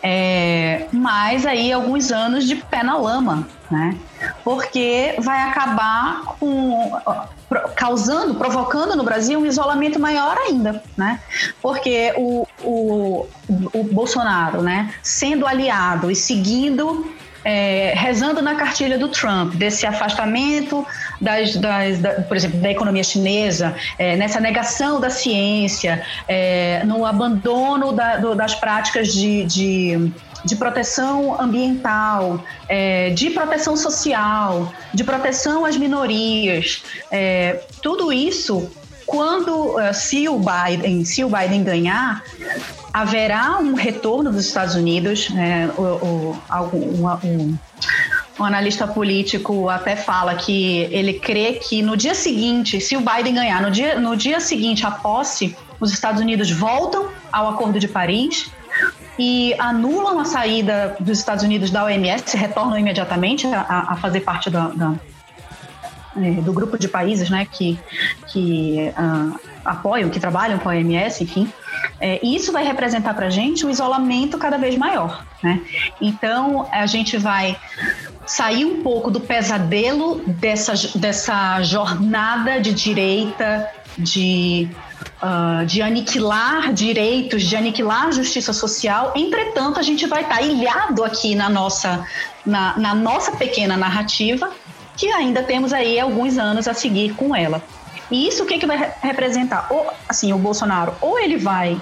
[0.00, 3.96] é, mais aí alguns anos de pé na lama, né?
[4.44, 6.96] Porque vai acabar com
[7.74, 11.20] causando, provocando no Brasil um isolamento maior ainda, né?
[11.60, 13.26] Porque o, o,
[13.72, 17.12] o Bolsonaro, né, sendo aliado e seguindo
[17.44, 20.86] é, rezando na cartilha do Trump, desse afastamento,
[21.20, 27.04] das, das da, por exemplo, da economia chinesa, é, nessa negação da ciência, é, no
[27.04, 30.12] abandono da, do, das práticas de, de,
[30.44, 36.82] de proteção ambiental, é, de proteção social, de proteção às minorias.
[37.10, 38.70] É, tudo isso
[39.04, 42.22] quando uh, se o Biden se o Biden ganhar
[42.92, 46.36] haverá um retorno dos Estados Unidos né, o,
[46.72, 47.58] um,
[48.38, 53.34] um analista político até fala que ele crê que no dia seguinte, se o Biden
[53.34, 57.88] ganhar, no dia, no dia seguinte à posse, os Estados Unidos voltam ao Acordo de
[57.88, 58.50] Paris
[59.18, 64.50] e anulam a saída dos Estados Unidos da OMS, retornam imediatamente a, a fazer parte
[64.50, 64.94] da, da
[66.16, 67.78] é, do grupo de países né, que,
[68.28, 71.50] que uh, apoiam, que trabalham com a OMS, enfim.
[71.98, 75.24] É, e isso vai representar para a gente um isolamento cada vez maior.
[75.42, 75.62] Né?
[76.00, 77.56] Então, a gente vai
[78.26, 84.68] sair um pouco do pesadelo dessa, dessa jornada de direita, de,
[85.22, 89.12] uh, de aniquilar direitos, de aniquilar justiça social.
[89.14, 92.06] Entretanto, a gente vai estar tá ilhado aqui na nossa,
[92.44, 94.50] na, na nossa pequena narrativa
[94.96, 97.62] que ainda temos aí alguns anos a seguir com ela.
[98.10, 99.66] E isso o que, que vai representar?
[99.70, 101.80] Ou, assim, o Bolsonaro, ou ele vai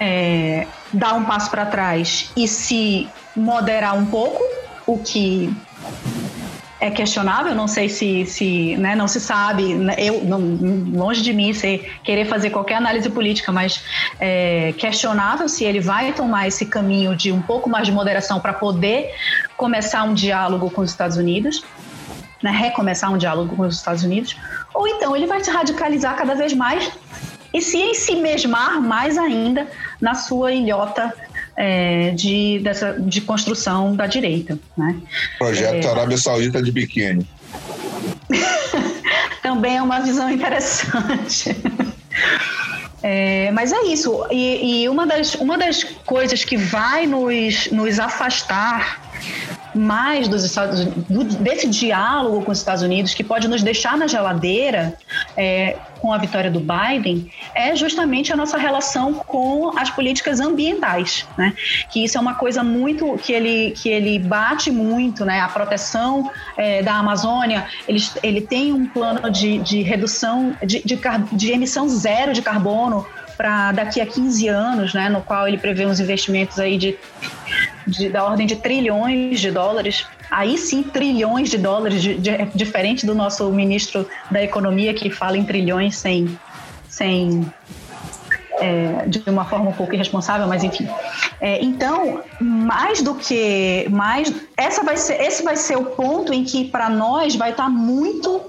[0.00, 4.42] é, dar um passo para trás e se moderar um pouco,
[4.84, 5.54] o que
[6.82, 10.40] é questionável, não sei se, se né, não se sabe, né, eu não,
[10.92, 13.84] longe de mim ser, querer fazer qualquer análise política, mas
[14.18, 18.52] é questionável se ele vai tomar esse caminho de um pouco mais de moderação para
[18.52, 19.14] poder
[19.56, 21.64] começar um diálogo com os Estados Unidos
[22.42, 24.36] né, recomeçar um diálogo com os Estados Unidos,
[24.74, 26.90] ou então ele vai se radicalizar cada vez mais
[27.54, 29.68] e se ensimesmar mais ainda
[30.00, 31.14] na sua ilhota
[31.56, 34.58] é, de, dessa, de construção da direita.
[34.76, 34.96] Né?
[35.38, 35.90] Projeto é...
[35.90, 37.26] Arábia Saudita de biquíni.
[39.42, 41.56] Também é uma visão interessante.
[43.04, 44.24] É, mas é isso.
[44.30, 49.11] E, e, uma, das, uma das coisas que vai nos, nos afastar
[49.74, 54.06] mais dos Estados Unidos, desse diálogo com os Estados Unidos, que pode nos deixar na
[54.06, 54.94] geladeira
[55.36, 61.26] é, com a vitória do Biden, é justamente a nossa relação com as políticas ambientais,
[61.38, 61.54] né?
[61.90, 65.40] Que isso é uma coisa muito que ele que ele bate muito, né?
[65.40, 70.98] A proteção é, da Amazônia, ele, ele tem um plano de, de redução de, de,
[71.32, 73.06] de emissão zero de carbono
[73.36, 76.96] para daqui a 15 anos, né, no qual ele prevê uns investimentos aí de,
[77.86, 80.06] de, da ordem de trilhões de dólares.
[80.30, 85.36] Aí sim, trilhões de dólares, de, de, diferente do nosso ministro da Economia que fala
[85.36, 86.38] em trilhões sem,
[86.88, 87.46] sem
[88.58, 90.88] é, de uma forma um pouco irresponsável, mas enfim.
[91.40, 96.44] É, então, mais do que mais, essa vai ser, esse vai ser o ponto em
[96.44, 98.40] que para nós vai estar tá muito,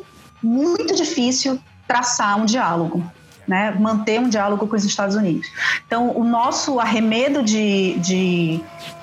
[0.41, 3.03] muito difícil traçar um diálogo
[3.47, 5.47] né, manter um diálogo com os Estados Unidos.
[5.85, 8.61] Então, o nosso arremedo de, de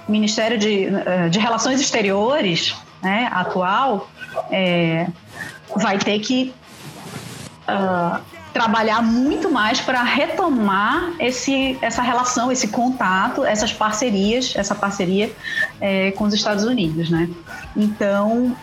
[0.09, 4.11] Ministério de, eh, de Relações Exteriores né, atual
[4.51, 5.07] é,
[5.77, 6.53] vai ter que
[7.69, 8.21] uh,
[8.53, 15.33] trabalhar muito mais para retomar esse, essa relação, esse contato, essas parcerias, essa parceria
[15.81, 17.11] é, com os Estados Unidos.
[17.11, 17.29] Né?
[17.77, 18.57] Então,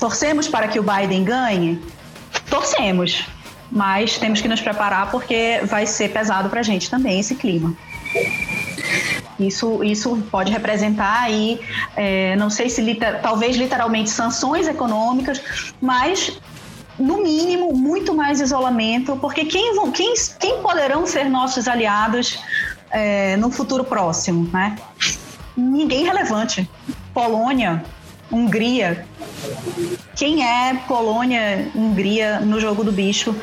[0.00, 1.80] torcemos para que o Biden ganhe?
[2.48, 3.26] Torcemos,
[3.76, 7.76] mas temos que nos preparar porque vai ser pesado para a gente também esse clima.
[9.38, 11.60] Isso, isso pode representar aí,
[11.94, 15.42] é, não sei se liter, talvez literalmente sanções econômicas,
[15.78, 16.40] mas
[16.98, 22.38] no mínimo muito mais isolamento, porque quem, vão, quem, quem poderão ser nossos aliados
[22.90, 24.76] é, no futuro próximo, né?
[25.54, 26.66] Ninguém relevante.
[27.12, 27.84] Polônia,
[28.30, 29.06] Hungria.
[30.14, 33.34] Quem é Polônia, Hungria no jogo do bicho,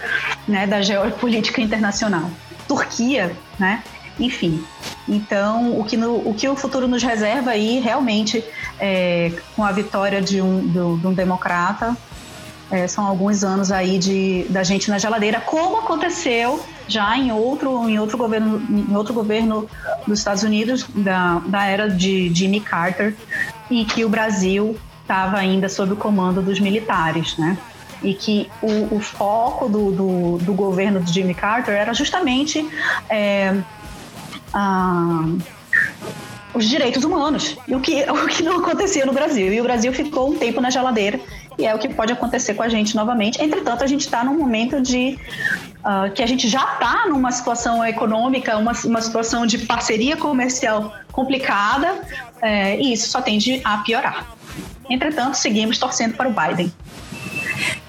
[0.48, 2.30] né, da geopolítica internacional?
[2.68, 3.84] Turquia, né?
[4.20, 4.64] Enfim.
[5.08, 8.44] Então, o que, no, o que o futuro nos reserva aí, realmente,
[8.80, 11.96] é, com a vitória de um, do, de um democrata,
[12.72, 17.90] é, são alguns anos aí de, da gente na geladeira, como aconteceu já em outro,
[17.90, 19.70] em outro governo, em outro governo
[20.08, 23.16] dos Estados Unidos, da, da era de Jimmy Carter,
[23.70, 27.58] e que o Brasil estava ainda sob o comando dos militares, né?
[28.02, 32.68] E que o, o foco do, do, do, governo de Jimmy Carter era justamente
[33.10, 33.56] é,
[34.54, 35.24] a,
[36.54, 39.54] os direitos humanos, e o que, o que não acontecia no Brasil.
[39.54, 41.20] E o Brasil ficou um tempo na geladeira,
[41.58, 43.42] e é o que pode acontecer com a gente novamente.
[43.42, 45.18] Entretanto, a gente está num momento de
[45.84, 50.94] uh, que a gente já está numa situação econômica, uma, uma situação de parceria comercial
[51.12, 52.02] complicada,
[52.42, 54.26] é, e isso só tende a piorar.
[54.90, 56.72] Entretanto, seguimos torcendo para o Biden.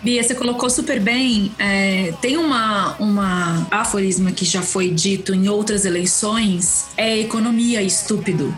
[0.02, 1.50] Bia, você colocou super bem.
[1.58, 8.54] É, tem uma, uma aforisma que já foi dito em outras eleições: é economia estúpido,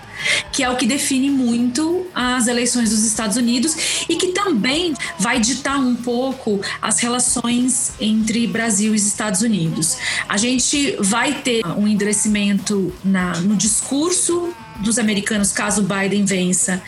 [0.52, 5.38] que é o que define muito as eleições dos Estados Unidos e que também vai
[5.38, 9.96] ditar um pouco as relações entre Brasil e Estados Unidos.
[10.28, 16.82] A gente vai ter um endurecimento na, no discurso dos americanos caso Biden vença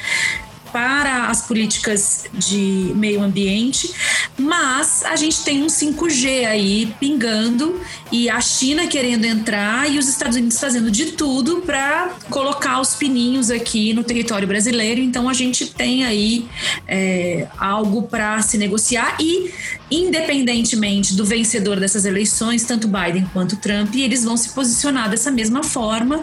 [0.73, 3.93] para as políticas de meio ambiente,
[4.39, 10.09] mas a gente tem um 5G aí pingando e a China querendo entrar e os
[10.09, 15.01] Estados Unidos fazendo de tudo para colocar os pininhos aqui no território brasileiro.
[15.01, 16.47] Então a gente tem aí
[16.87, 19.53] é, algo para se negociar e,
[19.91, 25.63] independentemente do vencedor dessas eleições, tanto Biden quanto Trump, eles vão se posicionar dessa mesma
[25.63, 26.21] forma,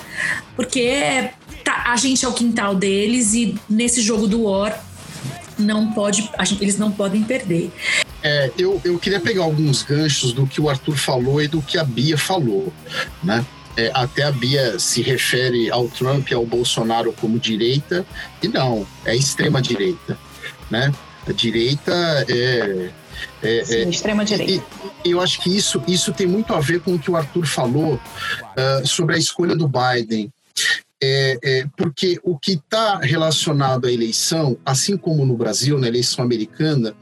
[0.56, 1.34] porque é
[1.66, 4.80] tá, a gente é o quintal deles e nesse jogo do War
[5.58, 7.72] não pode, gente, eles não podem perder.
[8.22, 11.78] É, eu, eu queria pegar alguns ganchos do que o Arthur falou e do que
[11.78, 12.72] a Bia falou,
[13.24, 13.46] né?
[13.78, 18.06] É, até a Bia se refere ao Trump e ao Bolsonaro como direita,
[18.42, 20.18] e não, é extrema direita,
[20.70, 20.94] né?
[21.28, 21.92] A direita
[22.30, 22.90] é,
[23.44, 24.66] é, Sim, é, extrema direita.
[25.04, 27.96] eu acho que isso, isso tem muito a ver com o que o Arthur falou
[27.96, 30.32] uh, sobre a escolha do Biden
[31.02, 36.24] é, é, porque o que está relacionado à eleição, assim como no Brasil, na eleição
[36.24, 36.96] americana,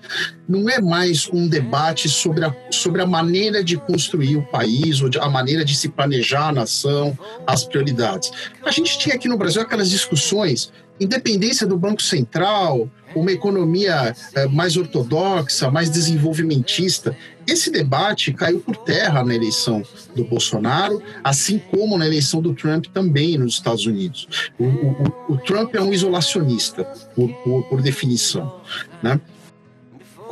[0.47, 5.09] não é mais um debate sobre a, sobre a maneira de construir o país, ou
[5.09, 8.31] de, a maneira de se planejar a nação, as prioridades.
[8.65, 14.47] A gente tinha aqui no Brasil aquelas discussões independência do Banco Central, uma economia é,
[14.47, 17.15] mais ortodoxa, mais desenvolvimentista.
[17.47, 19.83] Esse debate caiu por terra na eleição
[20.15, 24.27] do Bolsonaro, assim como na eleição do Trump também nos Estados Unidos.
[24.57, 26.83] O, o, o Trump é um isolacionista,
[27.15, 28.61] por, por, por definição.
[29.01, 29.19] Né?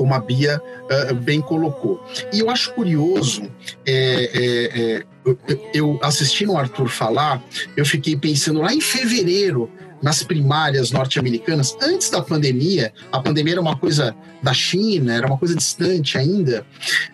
[0.02, 2.04] Como a Bia uh, bem colocou.
[2.34, 3.44] E eu acho curioso,
[3.86, 7.40] é, é, é, eu assistindo o Arthur falar,
[7.78, 9.70] eu fiquei pensando lá em fevereiro,
[10.02, 15.38] nas primárias norte-americanas, antes da pandemia, a pandemia era uma coisa da China, era uma
[15.38, 16.66] coisa distante ainda,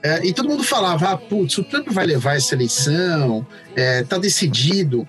[0.02, 5.06] é, e todo mundo falava, ah, putz, o Trump vai levar essa eleição, é, decidido.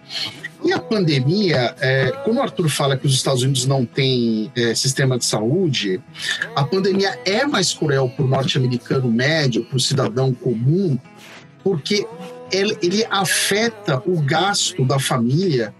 [0.64, 4.74] E a pandemia, é, como o Arthur fala que os Estados Unidos não têm é,
[4.74, 6.00] sistema de saúde,
[6.54, 10.98] a pandemia é mais cruel para o norte-americano médio, para o cidadão comum,
[11.62, 12.06] porque
[12.50, 15.72] ele, ele, afeta o gasto da família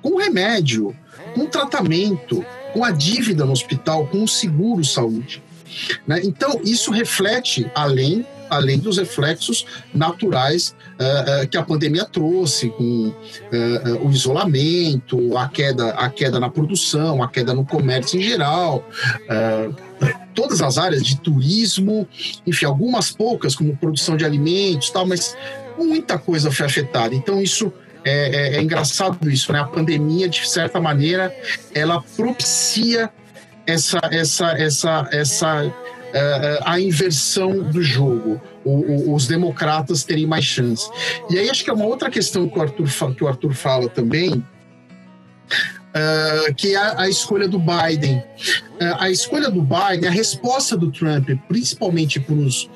[0.00, 0.94] com remédio,
[1.34, 5.42] com tratamento, com a dívida no hospital, com o seguro saúde.
[6.06, 6.20] Né?
[6.24, 13.08] Então, isso reflete, além além dos reflexos naturais uh, uh, que a pandemia trouxe, com
[13.08, 18.84] uh, o isolamento, a queda, a queda na produção, a queda no comércio em geral,
[20.34, 22.06] todas as áreas de turismo,
[22.46, 25.36] enfim, algumas poucas, como produção de alimentos tal, mas
[25.76, 27.14] muita coisa foi afetada.
[27.14, 27.72] Então, isso
[28.04, 29.60] é, é, é engraçado isso, né?
[29.60, 31.34] A pandemia, de certa maneira,
[31.74, 33.10] ela propicia
[33.66, 35.74] essa, essa, essa, essa
[36.08, 40.88] uh, a inversão do jogo, o, o, os democratas terem mais chance.
[41.30, 43.88] E aí acho que é uma outra questão que o Arthur, que o Arthur fala
[43.88, 44.44] também,
[45.88, 48.18] Uh, que é a escolha do Biden.
[48.18, 52.68] Uh, a escolha do Biden, a resposta do Trump, principalmente para os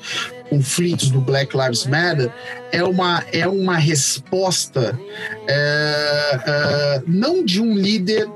[0.49, 2.33] conflitos do Black Lives Matter,
[2.71, 4.99] é uma, é uma resposta
[5.43, 8.27] uh, não de um líder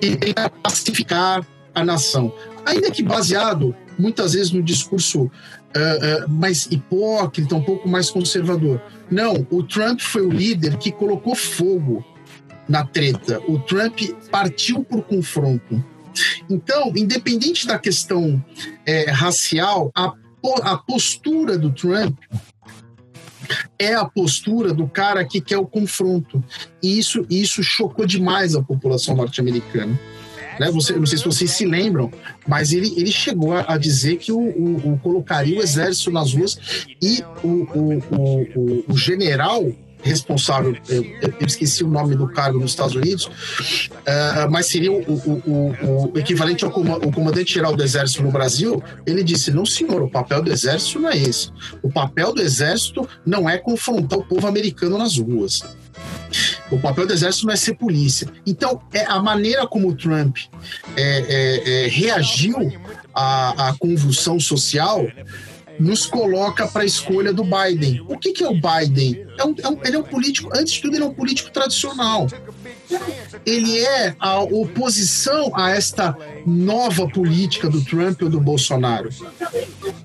[0.00, 2.32] que tenta pacificar a nação,
[2.66, 8.80] ainda que baseado muitas vezes no discurso uh, uh, mais hipócrita, um pouco mais conservador.
[9.10, 12.04] Não, o Trump foi o líder que colocou fogo
[12.68, 13.40] na treta.
[13.48, 13.98] O Trump
[14.30, 15.84] partiu por confronto.
[16.48, 18.42] Então, independente da questão
[18.84, 20.12] é, racial, a,
[20.62, 22.18] a postura do Trump
[23.78, 26.42] é a postura do cara que quer o confronto.
[26.82, 29.98] E isso, isso chocou demais a população norte-americana.
[30.58, 30.70] Né?
[30.70, 32.10] Você, não sei se vocês se lembram,
[32.46, 36.32] mas ele, ele chegou a, a dizer que o, o, o, colocaria o exército nas
[36.32, 36.58] ruas
[37.00, 39.64] e o, o, o general
[40.02, 45.02] responsável, eu, eu, esqueci o nome do cargo nos Estados Unidos, uh, mas seria o,
[45.02, 48.82] o, o, equivalente ao comandante-geral do Exército no Brasil.
[49.04, 51.50] Ele disse: não, senhor, o papel do Exército não é esse.
[51.82, 55.62] O papel do Exército não é confrontar o povo americano nas ruas.
[56.70, 58.28] O papel do exército não é ser polícia.
[58.44, 60.36] Então, é a maneira como o Trump
[60.96, 62.56] é, é, é, reagiu
[63.14, 65.06] à, à convulsão social
[65.78, 68.04] nos coloca para a escolha do Biden.
[68.08, 69.26] O que, que é o Biden?
[69.38, 71.50] É um, é um, ele é um político, antes de tudo, ele é um político
[71.50, 72.26] tradicional.
[73.44, 76.16] Ele é a oposição a esta
[76.46, 79.10] nova política do Trump ou do Bolsonaro.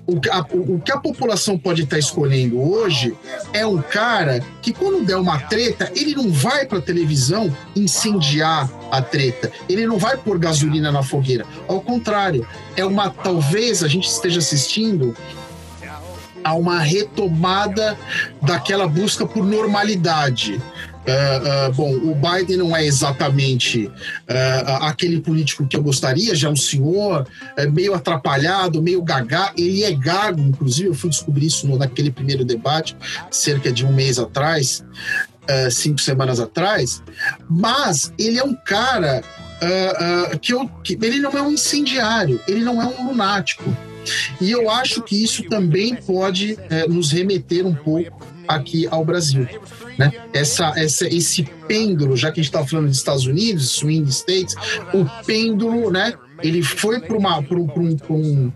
[0.06, 3.16] O, a, o que a população pode estar escolhendo hoje
[3.52, 8.70] é um cara que, quando der uma treta, ele não vai para a televisão incendiar
[8.90, 9.50] a treta.
[9.68, 11.46] Ele não vai pôr gasolina na fogueira.
[11.68, 12.46] Ao contrário,
[12.76, 13.10] é uma.
[13.10, 15.16] Talvez a gente esteja assistindo
[16.44, 17.98] a uma retomada
[18.40, 20.60] daquela busca por normalidade.
[21.02, 26.46] Uh, uh, bom, o Biden não é exatamente uh, aquele político que eu gostaria, já
[26.46, 27.26] é um senhor
[27.56, 29.52] é meio atrapalhado, meio gaga.
[29.56, 32.96] Ele é gago, inclusive, eu fui descobrir isso no, naquele primeiro debate,
[33.32, 34.84] cerca de um mês atrás,
[35.72, 37.02] cinco semanas atrás.
[37.50, 39.22] Mas ele é um cara
[40.40, 43.64] que, eu, que ele não é um incendiário, ele não é um lunático.
[44.40, 49.46] E eu acho que isso também pode é, nos remeter um pouco aqui ao Brasil.
[49.98, 50.12] Né?
[50.32, 54.54] Essa, essa, esse pêndulo, já que a gente está falando dos Estados Unidos, swing states,
[54.92, 56.14] o pêndulo, né?
[56.42, 58.52] Ele foi para um, um, uh,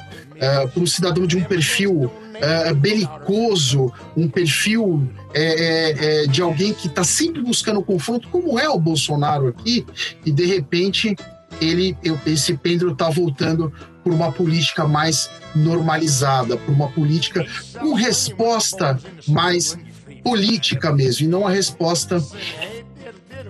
[0.81, 6.89] um cidadão de um perfil uh, belicoso, um perfil é, é, é, de alguém que
[6.89, 9.87] está sempre buscando confronto, como é o Bolsonaro aqui,
[10.25, 11.15] e de repente
[11.61, 13.73] ele, esse pêndulo está voltando
[14.07, 17.45] por uma política mais normalizada, por uma política
[17.77, 18.97] com resposta
[19.27, 19.77] mais
[20.23, 22.23] política mesmo, e não a resposta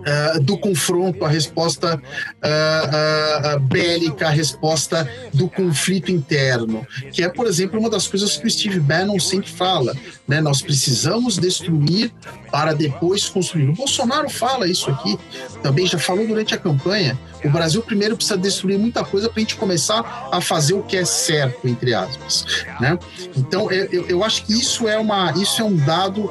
[0.07, 7.28] uh, do confronto, a resposta uh, uh, bélica, a resposta do conflito interno, que é,
[7.28, 9.94] por exemplo, uma das coisas que o Steve Bannon sempre fala,
[10.26, 10.40] né?
[10.40, 12.12] Nós precisamos destruir
[12.50, 13.68] para depois construir.
[13.68, 15.18] O Bolsonaro fala isso aqui,
[15.62, 17.18] também já falou durante a campanha.
[17.44, 20.96] O Brasil primeiro precisa destruir muita coisa para a gente começar a fazer o que
[20.96, 22.44] é certo, entre aspas.
[22.80, 22.98] Né?
[23.36, 26.30] Então, eu, eu acho que isso é, uma, isso é um dado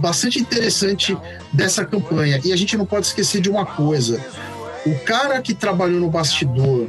[0.00, 1.16] bastante interessante
[1.52, 2.40] dessa campanha.
[2.44, 4.24] E a gente não pode esquecer de uma coisa:
[4.86, 6.88] o cara que trabalhou no bastidor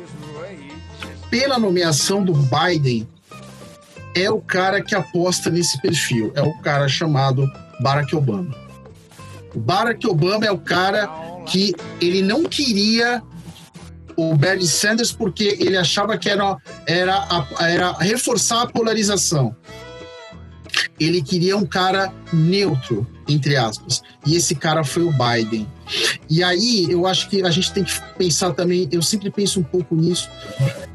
[1.30, 3.07] pela nomeação do Biden
[4.15, 6.32] é o cara que aposta nesse perfil.
[6.36, 7.49] É o cara chamado
[7.80, 8.55] Barack Obama.
[9.53, 11.09] O Barack Obama é o cara
[11.45, 13.22] que ele não queria
[14.15, 19.55] o Bernie Sanders porque ele achava que era, era, era reforçar a polarização.
[20.99, 24.01] Ele queria um cara neutro, entre aspas.
[24.26, 25.67] E esse cara foi o Biden.
[26.30, 29.63] E aí eu acho que a gente tem que pensar também, eu sempre penso um
[29.63, 30.30] pouco nisso,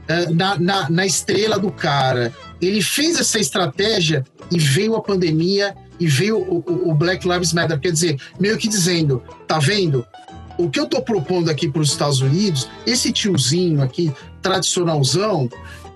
[0.08, 2.32] eh, na, na, na estrela do cara.
[2.60, 7.78] Ele fez essa estratégia e veio a pandemia e veio o, o, Black Lives Matter.
[7.78, 10.06] Quer dizer, meio que dizendo, tá vendo?
[10.58, 15.50] O que eu tô propondo aqui para os Estados Unidos, esse tiozinho aqui, tradicionalzão,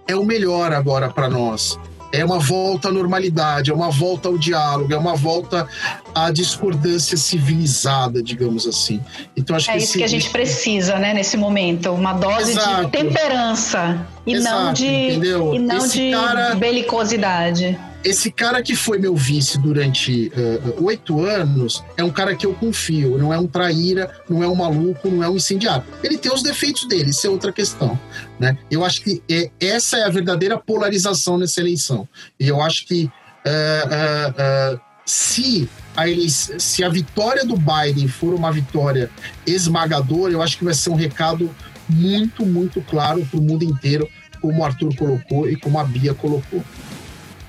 [0.07, 1.79] é o melhor agora para nós
[2.13, 5.69] é uma volta à normalidade, é uma volta ao diálogo, é uma volta
[6.15, 9.01] à discordância civilizada, digamos assim.
[9.37, 9.99] Então acho é que isso esse...
[9.99, 12.87] que a gente precisa, né, nesse momento, uma dose Exato.
[12.87, 15.55] de temperança e Exato, não de entendeu?
[15.55, 16.55] e não de cara...
[16.55, 22.35] belicosidade esse cara que foi meu vice durante eh, oito uh, anos é um cara
[22.35, 25.85] que eu confio, não é um traíra, não é um maluco, não é um incendiário.
[26.03, 27.99] Ele tem os defeitos dele, isso é outra questão.
[28.39, 28.57] Né?
[28.71, 32.09] Eu acho que é, essa é a verdadeira polarização nessa eleição.
[32.39, 38.33] E eu acho que uh, uh, se, a eleição, se a vitória do Biden for
[38.33, 39.11] uma vitória
[39.47, 41.51] esmagadora, eu acho que vai ser um recado
[41.87, 44.09] muito, muito claro para o mundo inteiro,
[44.41, 46.65] como o Arthur colocou e como a Bia colocou.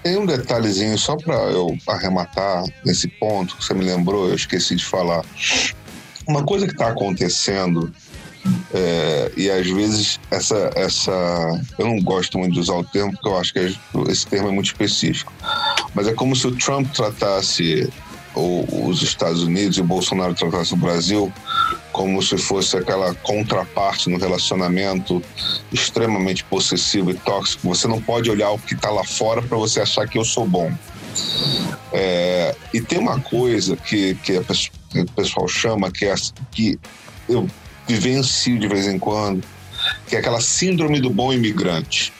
[0.03, 4.75] Tem um detalhezinho só para eu arrematar nesse ponto que você me lembrou, eu esqueci
[4.75, 5.23] de falar.
[6.27, 7.93] Uma coisa que está acontecendo
[8.73, 11.11] é, e às vezes essa, essa.
[11.77, 13.59] Eu não gosto muito de usar o termo, porque eu acho que
[14.09, 15.31] esse termo é muito específico.
[15.93, 17.87] Mas é como se o Trump tratasse
[18.35, 21.31] os Estados Unidos e o Bolsonaro tratasse o Brasil
[21.91, 25.21] como se fosse aquela contraparte no relacionamento
[25.71, 27.67] extremamente possessivo e tóxico.
[27.67, 30.47] Você não pode olhar o que está lá fora para você achar que eu sou
[30.47, 30.71] bom.
[31.91, 36.15] É, e tem uma coisa que, que, a, que o pessoal chama que é
[36.51, 36.79] que
[37.27, 37.47] eu
[37.87, 39.43] vivencio de vez em quando,
[40.07, 42.13] que é aquela síndrome do bom imigrante.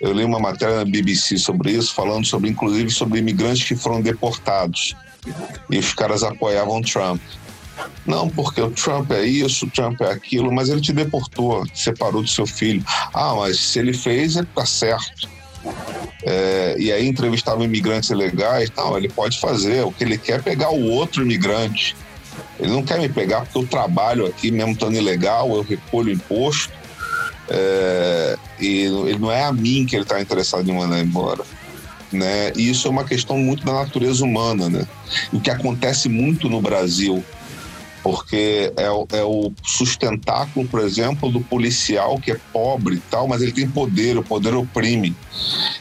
[0.00, 4.00] Eu li uma matéria na BBC sobre isso, falando sobre, inclusive, sobre imigrantes que foram
[4.00, 4.94] deportados.
[5.70, 7.20] E os caras apoiavam Trump.
[8.06, 12.22] Não, porque o Trump é isso, o Trump é aquilo, mas ele te deportou, separou
[12.22, 12.84] do seu filho.
[13.12, 15.28] Ah, mas se ele fez, ele tá certo.
[16.22, 19.84] É, e aí entrevistava imigrantes ilegais, não, ele pode fazer.
[19.84, 21.96] O que ele quer é pegar o outro imigrante.
[22.58, 26.72] Ele não quer me pegar porque eu trabalho aqui, mesmo estando ilegal, eu recolho imposto.
[27.48, 31.42] É, e ele não é a mim que ele está interessado em mandar embora.
[32.12, 32.52] Né?
[32.56, 34.86] E isso é uma questão muito da natureza humana, né?
[35.32, 37.24] O que acontece muito no Brasil
[38.02, 43.42] porque é, é, o sustentáculo, por exemplo, do policial que é pobre e tal, mas
[43.42, 45.14] ele tem poder, o poder oprime.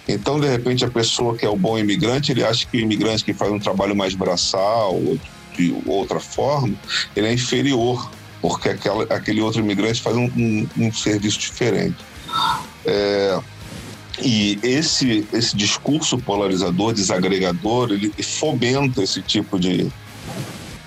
[0.08, 3.24] Então, de repente, a pessoa que é o bom imigrante, ele acha que o imigrante
[3.24, 5.18] que faz um trabalho mais braçal ou
[5.56, 6.74] de outra forma,
[7.16, 8.10] ele é inferior,
[8.42, 11.98] porque aquela, aquele outro imigrante faz um, um, um serviço diferente.
[12.86, 13.40] É,
[14.22, 19.88] e esse, esse discurso polarizador, desagregador, ele fomenta esse tipo de,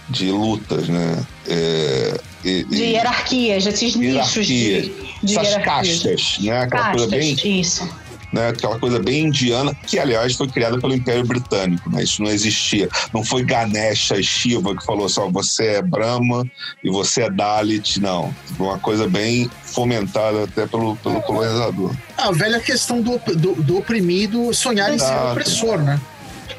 [0.09, 1.25] de lutas, né?
[1.47, 6.63] É, e, de hierarquias, esses nichos de, de Essas castas, né?
[6.63, 7.61] Aquela castas, coisa bem.
[7.61, 8.02] Isso.
[8.33, 12.03] Né, aquela coisa bem indiana, que aliás foi criada pelo Império Britânico, né?
[12.03, 12.89] Isso não existia.
[13.13, 16.47] Não foi Ganesha e Shiva que falou só assim, você é Brahma
[16.83, 18.35] e você é Dalit, não.
[18.57, 21.95] Foi uma coisa bem fomentada até pelo, pelo colonizador.
[22.17, 26.01] A velha questão do, do, do oprimido sonhar em ser opressor, né?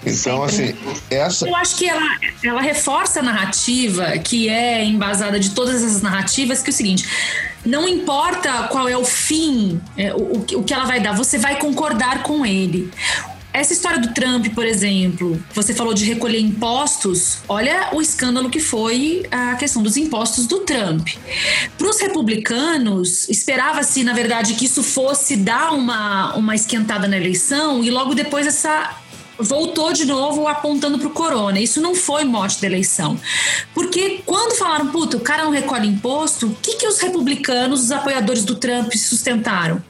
[0.06, 0.76] Então, assim,
[1.10, 1.48] essa.
[1.48, 6.62] Eu acho que ela, ela reforça a narrativa, que é embasada de todas essas narrativas,
[6.62, 7.08] que é o seguinte:
[7.66, 11.58] não importa qual é o fim, é, o, o que ela vai dar, você vai
[11.58, 12.92] concordar com ele.
[13.54, 17.38] Essa história do Trump, por exemplo, você falou de recolher impostos.
[17.48, 21.08] Olha o escândalo que foi a questão dos impostos do Trump.
[21.78, 27.84] Para os republicanos, esperava-se, na verdade, que isso fosse dar uma, uma esquentada na eleição
[27.84, 28.98] e logo depois essa
[29.38, 31.60] voltou de novo apontando para o corona.
[31.60, 33.20] Isso não foi mote da eleição.
[33.74, 37.92] Porque quando falaram, puta, o cara não recolhe imposto, o que, que os republicanos, os
[37.92, 39.84] apoiadores do Trump, sustentaram?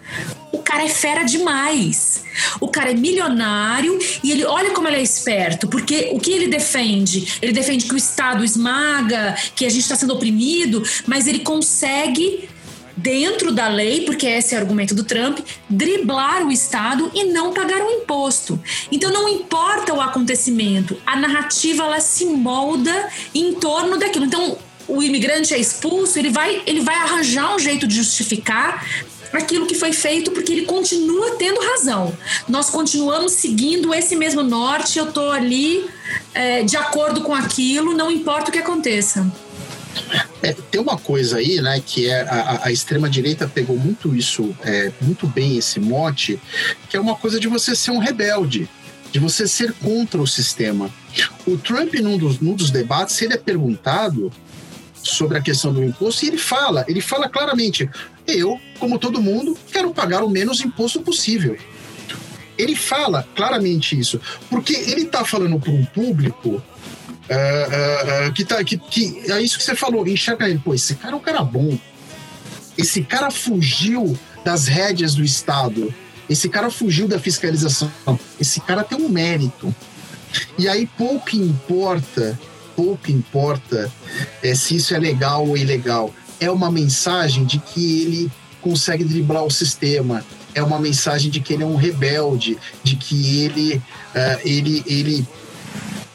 [0.51, 2.23] O cara é fera demais.
[2.59, 6.47] O cara é milionário e ele olha como ele é esperto, porque o que ele
[6.47, 7.37] defende?
[7.41, 12.49] Ele defende que o Estado esmaga, que a gente está sendo oprimido, mas ele consegue
[12.95, 15.39] dentro da lei, porque esse é o argumento do Trump,
[15.69, 18.59] driblar o Estado e não pagar o um imposto.
[18.91, 24.25] Então não importa o acontecimento, a narrativa ela se molda em torno daquilo.
[24.25, 28.85] Então o imigrante é expulso, ele vai, ele vai arranjar um jeito de justificar
[29.31, 32.15] aquilo que foi feito, porque ele continua tendo razão.
[32.47, 35.89] Nós continuamos seguindo esse mesmo norte, eu estou ali
[36.33, 39.25] é, de acordo com aquilo, não importa o que aconteça.
[40.41, 44.91] É, tem uma coisa aí, né, que é a, a extrema-direita pegou muito isso, é,
[45.01, 46.39] muito bem esse mote,
[46.89, 48.69] que é uma coisa de você ser um rebelde,
[49.11, 50.89] de você ser contra o sistema.
[51.45, 54.31] O Trump, num dos, num dos debates, ele é perguntado
[54.95, 57.89] sobre a questão do imposto e ele fala, ele fala claramente,
[58.25, 61.57] eu, como todo mundo, quero pagar o menos imposto possível.
[62.57, 64.19] Ele fala claramente isso,
[64.49, 66.63] porque ele está falando para um público
[67.29, 70.95] é, é, que, tá, que, que é isso que você falou, enxerga ele, pô, esse
[70.95, 71.77] cara é um cara bom.
[72.77, 75.93] Esse cara fugiu das rédeas do Estado.
[76.29, 77.91] Esse cara fugiu da fiscalização.
[78.39, 79.73] Esse cara tem um mérito.
[80.57, 82.39] E aí pouco importa,
[82.75, 83.91] pouco importa
[84.41, 86.13] é, se isso é legal ou ilegal.
[86.39, 90.25] É uma mensagem de que ele consegue driblar o sistema.
[90.55, 95.27] É uma mensagem de que ele é um rebelde, de que ele, uh, ele, ele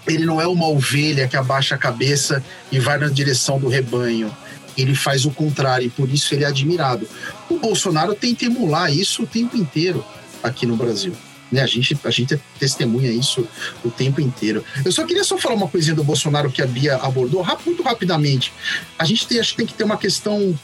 [0.08, 4.34] ele não é uma ovelha que abaixa a cabeça e vai na direção do rebanho.
[4.76, 7.08] Ele faz o contrário e por isso ele é admirado.
[7.50, 10.04] O Bolsonaro tenta emular isso o tempo inteiro
[10.42, 11.12] aqui no Brasil.
[11.50, 11.62] Né?
[11.62, 13.46] A, gente, a gente testemunha isso
[13.84, 14.64] o tempo inteiro.
[14.84, 18.52] Eu só queria só falar uma coisinha do Bolsonaro que a Bia abordou muito rapidamente.
[18.98, 20.58] A gente tem, acho que tem que ter uma questão,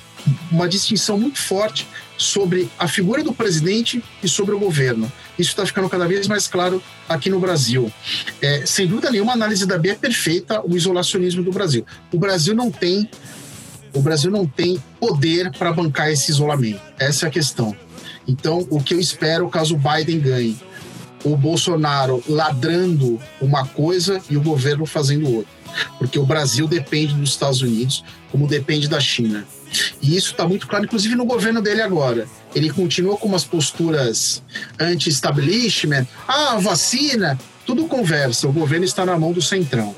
[0.51, 5.11] uma distinção muito forte sobre a figura do presidente e sobre o governo.
[5.39, 7.93] Isso está ficando cada vez mais claro aqui no Brasil.
[8.41, 11.85] É, sem dúvida nenhuma, a análise da Bia é perfeita, o isolacionismo do Brasil.
[12.13, 13.09] O Brasil não tem
[13.95, 16.81] o Brasil não tem poder para bancar esse isolamento.
[16.99, 17.77] Essa é a questão.
[18.27, 20.59] Então, o que eu espero caso Biden ganhe?
[21.25, 25.53] O Bolsonaro ladrando uma coisa e o governo fazendo outra.
[25.99, 29.47] Porque o Brasil depende dos Estados Unidos, como depende da China.
[30.01, 32.29] E isso está muito claro, inclusive no governo dele agora.
[32.55, 34.43] Ele continua com umas posturas
[34.79, 38.47] anti-establishment, ah, vacina, tudo conversa.
[38.47, 39.95] O governo está na mão do centrão.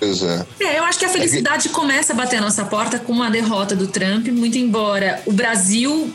[0.00, 0.64] É.
[0.64, 0.78] é.
[0.78, 3.86] Eu acho que a felicidade começa a bater a nossa porta com uma derrota do
[3.86, 6.12] Trump, muito embora o Brasil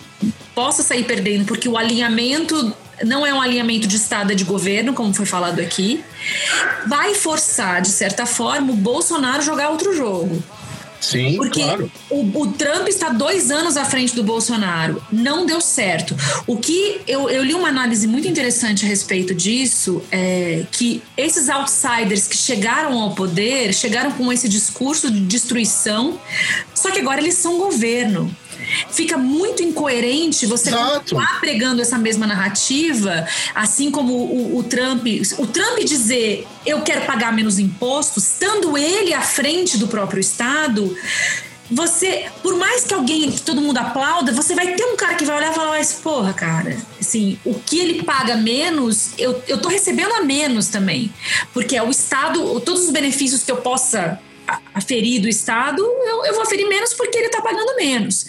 [0.55, 2.73] possa sair perdendo, porque o alinhamento
[3.03, 6.03] não é um alinhamento de Estado, é de governo, como foi falado aqui,
[6.87, 10.41] vai forçar, de certa forma, o Bolsonaro jogar outro jogo.
[10.99, 11.91] Sim, Porque claro.
[12.09, 15.01] o, o, Trump está dois anos à frente do Bolsonaro.
[15.11, 16.15] Não deu certo.
[16.45, 21.49] O que eu, eu li uma análise muito interessante a respeito disso é que esses
[21.49, 26.19] outsiders que chegaram ao poder chegaram com esse discurso de destruição,
[26.73, 28.35] só que agora eles são governo
[28.89, 35.05] fica muito incoerente você continuar pregando essa mesma narrativa, assim como o, o, Trump.
[35.37, 40.95] O Trump dizer eu quero pagar menos impostos, estando ele à frente do próprio Estado
[41.69, 45.25] você, por mais que alguém, que todo mundo aplauda, você vai ter um cara que
[45.25, 49.57] vai olhar e falar, mas porra, cara, assim, o que ele paga menos, eu, eu
[49.57, 51.13] tô recebendo a menos também.
[51.53, 54.19] Porque é o Estado, todos os benefícios que eu possa
[54.73, 58.25] aferir do Estado, eu, eu vou aferir menos porque ele está pagando menos.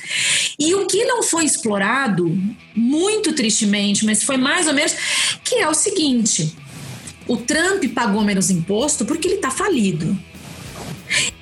[0.59, 2.37] E o que não foi explorado,
[2.75, 4.95] muito tristemente, mas foi mais ou menos,
[5.45, 6.55] que é o seguinte:
[7.27, 10.17] o Trump pagou menos imposto porque ele está falido.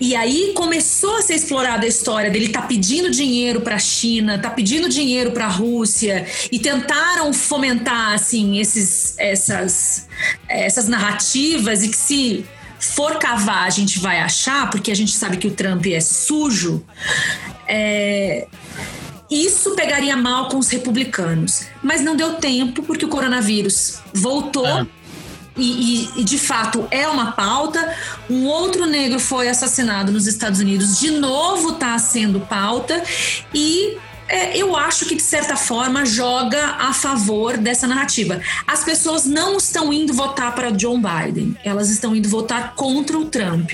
[0.01, 4.39] E aí começou a ser explorada a história dele tá pedindo dinheiro para a China,
[4.39, 10.07] tá pedindo dinheiro para a Rússia e tentaram fomentar assim esses essas
[10.49, 12.45] essas narrativas e que se
[12.79, 16.85] for cavar, a gente vai achar, porque a gente sabe que o Trump é sujo.
[17.67, 18.47] É,
[19.31, 21.67] isso pegaria mal com os republicanos.
[21.83, 24.67] Mas não deu tempo, porque o coronavírus voltou.
[24.67, 24.87] É.
[25.59, 27.95] E, e, e, de fato é uma pauta.
[28.29, 33.03] Um outro negro foi assassinado nos Estados Unidos, de novo está sendo pauta.
[33.55, 33.97] E
[34.29, 38.41] é, eu acho que, de certa forma, joga a favor dessa narrativa.
[38.67, 43.27] As pessoas não estão indo votar para John Biden, elas estão indo votar contra o
[43.27, 43.73] Trump.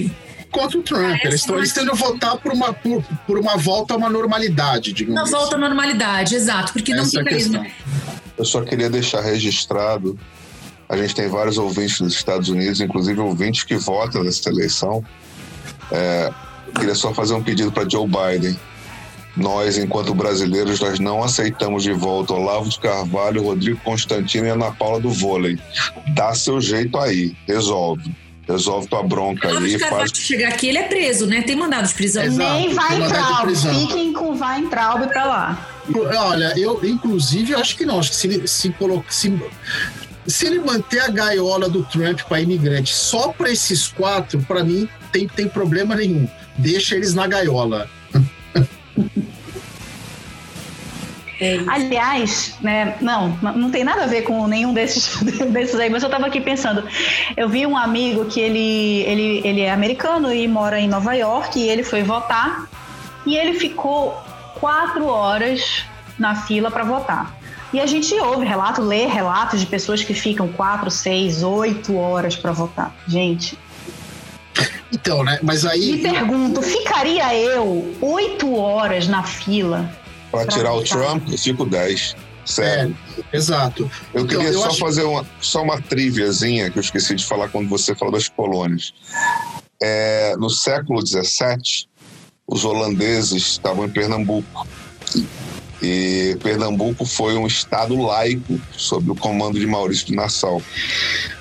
[0.50, 1.24] Contra o Trump.
[1.24, 4.92] eles estão, eles estão indo votar por uma, por, por, uma volta a uma normalidade,
[4.92, 7.72] digamos Uma volta à normalidade, exato, porque Essa não fica é
[8.36, 10.18] Eu só queria deixar registrado
[10.92, 15.02] a gente tem vários ouvintes nos Estados Unidos, inclusive ouvintes que votam nessa eleição.
[15.90, 16.30] É,
[16.74, 18.54] queria só fazer um pedido para Joe Biden
[19.36, 24.70] nós, enquanto brasileiros, nós não aceitamos de volta Olavo de Carvalho, Rodrigo Constantino e Ana
[24.70, 25.58] Paula do vôlei.
[26.14, 28.14] Dá seu jeito aí, resolve.
[28.46, 29.72] Resolve tua bronca Olavo aí.
[29.72, 30.18] De Carvalho faz...
[30.18, 31.42] chegar aqui, ele é preso, né?
[31.42, 32.24] Tem mandado de prisão.
[32.24, 33.56] Exato, Nem vai Traub.
[33.56, 35.68] Fiquem com vai Traub pra lá.
[35.94, 37.98] Olha, eu, inclusive, acho que não.
[37.98, 39.10] Acho que se ele se coloca.
[39.10, 39.32] Se,
[40.26, 44.88] se ele manter a gaiola do Trump para imigrante só para esses quatro, para mim,
[45.10, 46.28] tem, tem problema nenhum.
[46.58, 47.88] Deixa eles na gaiola.
[51.40, 51.58] É.
[51.66, 55.16] Aliás, né, não, não tem nada a ver com nenhum desses,
[55.50, 56.84] desses aí, mas eu tava aqui pensando.
[57.36, 61.58] Eu vi um amigo que ele, ele, ele é americano e mora em Nova York
[61.58, 62.68] e ele foi votar
[63.26, 64.16] e ele ficou
[64.60, 65.84] quatro horas
[66.16, 67.34] na fila para votar.
[67.72, 72.36] E a gente ouve relato, lê relatos de pessoas que ficam quatro, seis, oito horas
[72.36, 72.94] para votar.
[73.08, 73.58] Gente,
[74.92, 75.38] Então, né?
[75.42, 75.92] Mas aí.
[75.92, 79.90] me pergunto, ficaria eu oito horas na fila?
[80.30, 80.98] Pra Pra tirar o votar.
[80.98, 82.16] Trump, eu fico 10.
[82.44, 82.96] Sério.
[83.32, 83.90] É, exato.
[84.12, 87.24] Eu Então, queria eu só acho- fazer uma, só uma triviazinha que eu esqueci de
[87.24, 88.92] falar quando você falou das colônias.
[89.80, 91.86] É, no século XVII,
[92.46, 94.66] os holandeses estavam em Pernambuco.
[95.82, 100.62] E Pernambuco foi um estado laico sob o comando de Maurício de Nassau.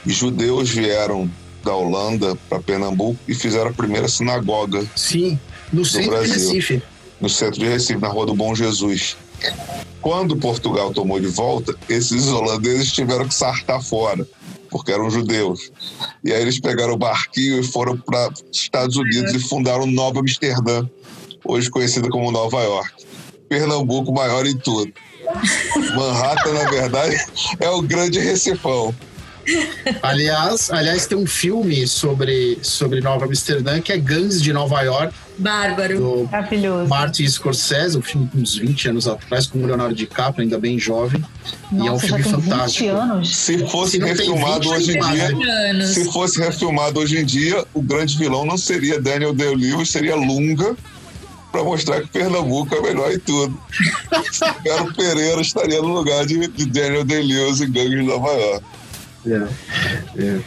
[0.05, 1.29] E judeus vieram
[1.63, 5.39] da Holanda para Pernambuco e fizeram a primeira sinagoga Sim,
[5.71, 6.53] no centro de Brasil.
[6.53, 6.83] Recife.
[7.19, 9.17] no centro de Recife, na Rua do Bom Jesus.
[10.01, 14.27] Quando Portugal tomou de volta, esses holandeses tiveram que sartar fora,
[14.69, 15.71] porque eram judeus.
[16.23, 20.19] E aí eles pegaram o barquinho e foram para os Estados Unidos e fundaram Nova
[20.19, 20.87] Amsterdã,
[21.45, 23.05] hoje conhecida como Nova York.
[23.47, 24.91] Pernambuco maior em tudo.
[25.95, 27.17] Manhattan, na verdade,
[27.59, 28.95] é o grande Recifão.
[30.01, 35.13] Aliás, aliás, tem um filme sobre, sobre Nova Amsterdã que é Gangs de Nova York,
[35.37, 35.97] Bárbaro.
[35.97, 36.87] do Maravilhoso.
[36.89, 40.77] Martin Scorsese, um filme de uns 20 anos atrás, com o Leonardo DiCaprio, ainda bem
[40.77, 41.23] jovem.
[41.71, 42.89] e é um Nossa, filme tem 20 fantástico.
[42.89, 43.35] anos.
[43.35, 45.21] Se fosse Se refilmado 20, hoje em dia, mais.
[45.69, 45.89] anos.
[45.89, 50.75] Se fosse refilmado hoje em dia, o grande vilão não seria Daniel Day-Lewis, seria Lunga,
[51.51, 53.59] para mostrar que Pernambuco é melhor em tudo.
[54.63, 58.65] Garo Pereira estaria no lugar de, de Daniel Day-Lewis em Gangue de Nova York.
[59.25, 59.47] É,
[60.23, 60.39] é.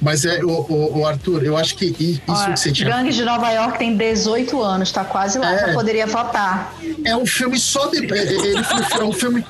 [0.00, 2.90] Mas é, o, o- o Arthur, eu acho que isso Olha, que você tinha.
[2.90, 5.58] Gangues de Nova York tem 18 anos, tá quase lá, É.
[5.68, 6.74] já poderia votar.
[7.04, 9.44] É um filme só de, é, é, ele foi- é um filme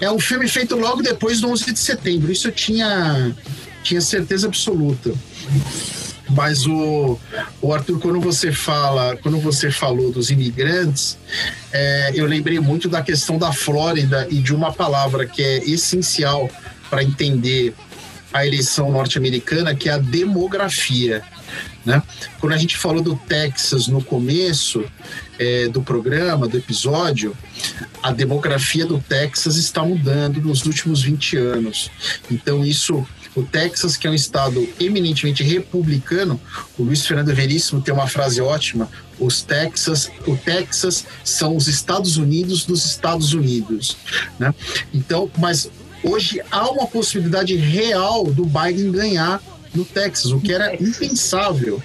[0.00, 2.32] é um filme feito logo depois do 11 de setembro.
[2.32, 3.34] Isso eu tinha
[3.82, 5.12] tinha certeza absoluta.
[6.30, 7.18] Mas o,
[7.60, 11.18] o Arthur, quando você fala, quando você falou dos imigrantes,
[11.70, 16.48] é, eu lembrei muito da questão da Flórida e de uma palavra que é essencial
[16.92, 17.72] para entender
[18.30, 21.22] a eleição norte-americana, que é a demografia.
[21.86, 22.02] Né?
[22.38, 24.84] Quando a gente falou do Texas no começo
[25.38, 27.34] é, do programa, do episódio,
[28.02, 31.90] a demografia do Texas está mudando nos últimos 20 anos.
[32.30, 36.38] Então, isso, o Texas, que é um estado eminentemente republicano,
[36.76, 38.86] o Luiz Fernando Veríssimo tem uma frase ótima:
[39.18, 43.96] os Texas, o Texas são os Estados Unidos dos Estados Unidos.
[44.38, 44.54] Né?
[44.92, 45.70] Então, mas
[46.02, 49.42] hoje há uma possibilidade real do Biden ganhar
[49.74, 51.82] no Texas, o que era impensável,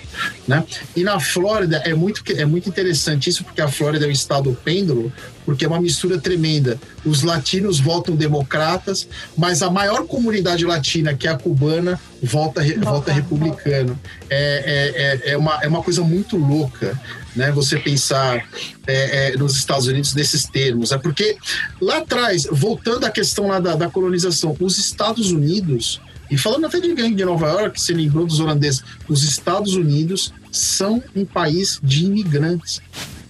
[0.47, 0.63] né?
[0.95, 4.57] E na Flórida é muito é muito interessante isso porque a Flórida é um estado
[4.63, 5.11] pêndulo,
[5.45, 6.77] porque é uma mistura tremenda.
[7.05, 9.07] Os latinos votam democratas,
[9.37, 13.97] mas a maior comunidade latina, que é a cubana, volta volta, Volta, republicano.
[14.29, 16.99] É, é, é, é uma é uma coisa muito louca,
[17.37, 17.51] né?
[17.51, 18.45] Você pensar
[18.85, 21.37] é, é, nos Estados Unidos nesses termos, é porque
[21.79, 26.79] lá atrás, voltando à questão lá da, da colonização, os Estados Unidos e falando até
[26.79, 31.79] de gangue de Nova York, você lembrou dos holandeses, os Estados Unidos são um país
[31.81, 32.81] de imigrantes.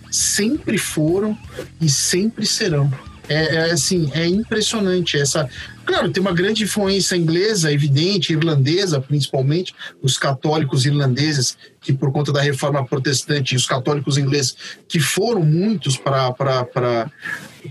[0.10, 1.38] Sempre foram
[1.80, 2.92] e sempre serão.
[3.30, 5.48] É, é, assim, é impressionante essa.
[5.88, 12.34] Claro, tem uma grande influência inglesa, evidente, irlandesa, principalmente, os católicos irlandeses, que por conta
[12.34, 14.54] da reforma protestante, os católicos ingleses,
[14.86, 17.10] que foram muitos para para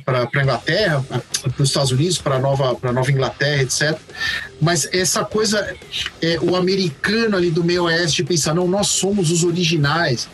[0.07, 3.99] a Inglaterra, para os Estados Unidos, para Nova para Nova Inglaterra, etc.
[4.63, 5.77] Mas essa coisa,
[6.23, 10.27] é, o americano ali do meio oeste pensar, não, nós somos os originais.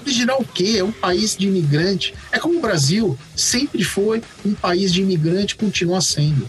[0.00, 0.76] Original o quê?
[0.78, 2.14] É um país de imigrante.
[2.32, 6.48] É como o Brasil sempre foi um país de imigrante, continua sendo.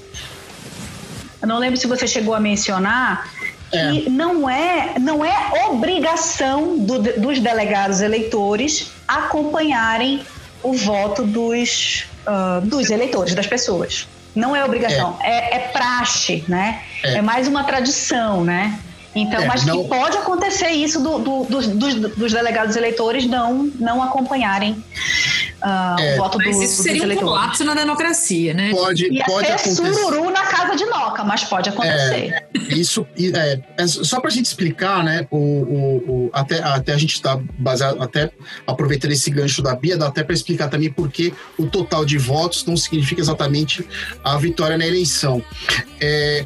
[1.42, 3.30] Eu não lembro se você chegou a mencionar
[3.72, 3.92] É.
[3.92, 10.22] que não é, não é obrigação do- dos delegados eleitores acompanharem
[10.64, 14.08] o voto dos, ah, dos eleitores, das pessoas.
[14.36, 16.82] Não é obrigação, é, é praxe, né?
[17.04, 17.16] É.
[17.16, 17.22] É.
[17.22, 18.80] mais uma tradição, né?
[19.16, 23.26] Então, É, mas não- que pode acontecer isso do- do- dos, dos, dos delegados eleitores
[23.26, 24.84] não, não acompanharem
[25.62, 26.14] ah, É.
[26.14, 27.30] o voto do, Mas isso dos seria um eleitores.
[27.32, 28.70] colapso na democracia, né?
[28.70, 29.76] Pode, Ia pode acontecer.
[29.76, 32.46] sururu na casa de Noca, mas pode acontecer.
[32.70, 35.26] Isso e, é, é só para a gente explicar, né?
[35.32, 38.30] O, o, o- até, até a gente está baseado, até
[38.68, 42.20] aproveitando esse gancho da Bia, dá até para explicar também por que o total de
[42.20, 43.84] votos não significa exatamente
[44.24, 45.42] a vitória na eleição.
[46.00, 46.46] É,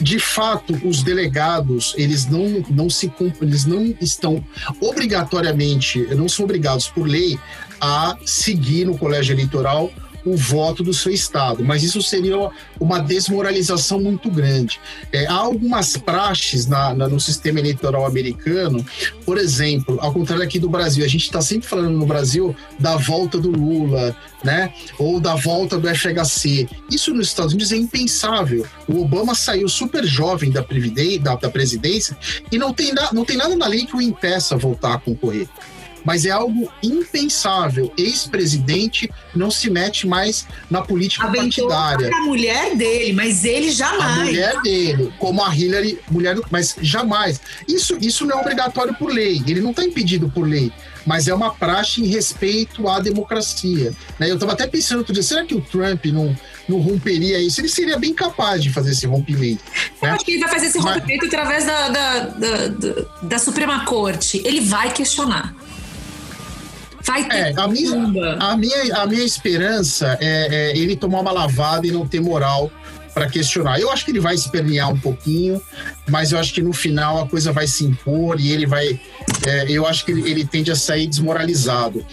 [0.00, 3.08] de fato, os delegados eles não, não se
[3.40, 4.44] eles não estão
[4.80, 7.38] obrigatoriamente, não são obrigados por lei
[7.80, 9.90] a seguir no colégio eleitoral
[10.24, 12.50] o voto do seu estado, mas isso seria
[12.80, 14.80] uma desmoralização muito grande.
[15.12, 18.84] É, há algumas praxes na, na, no sistema eleitoral americano,
[19.24, 22.96] por exemplo, ao contrário aqui do Brasil, a gente está sempre falando no Brasil da
[22.96, 24.72] volta do Lula, né?
[24.98, 26.68] Ou da volta do FHC.
[26.90, 28.66] Isso nos Estados Unidos é impensável.
[28.86, 30.64] O Obama saiu super jovem da,
[31.20, 32.16] da, da presidência
[32.50, 34.98] e não tem, na, não tem nada na lei que o impeça a voltar a
[34.98, 35.48] concorrer
[36.04, 37.92] mas é algo impensável.
[37.96, 42.14] Ex-presidente não se mete mais na política Aventou partidária.
[42.14, 44.20] A mulher dele, mas ele jamais.
[44.20, 47.40] A mulher dele, como a Hillary, mulher, mas jamais.
[47.66, 49.42] Isso, isso não é obrigatório por lei.
[49.46, 50.72] Ele não está impedido por lei
[51.06, 53.92] mas é uma praxe em respeito à democracia.
[54.18, 54.30] Né?
[54.30, 56.34] Eu estava até pensando outro dia, será que o Trump não,
[56.68, 57.60] não romperia isso?
[57.60, 59.62] Ele seria bem capaz de fazer esse rompimento.
[60.00, 60.14] Eu né?
[60.14, 61.34] acho que ele vai fazer esse rompimento mas...
[61.34, 64.40] através da, da, da, da, da Suprema Corte.
[64.44, 65.54] Ele vai questionar.
[67.04, 71.32] Vai ter é, a, minha, a, minha, a minha esperança é, é ele tomar uma
[71.32, 72.70] lavada e não ter moral
[73.14, 73.78] para questionar.
[73.78, 75.62] Eu acho que ele vai se permear um pouquinho,
[76.08, 79.00] mas eu acho que no final a coisa vai se impor e ele vai.
[79.46, 82.04] É, eu acho que ele, ele, tende a sair desmoralizado.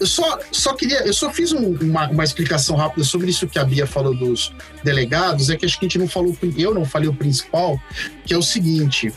[0.00, 3.58] Eu só, só queria, eu só fiz um, uma, uma, explicação rápida sobre isso que
[3.58, 4.50] a Bia falou dos
[4.82, 7.78] delegados, é que acho que a gente não falou, eu não falei o principal,
[8.24, 9.12] que é o seguinte: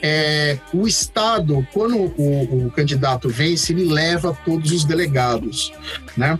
[0.00, 5.70] é, o Estado, quando o, o, candidato vence, ele leva todos os delegados,
[6.16, 6.38] né?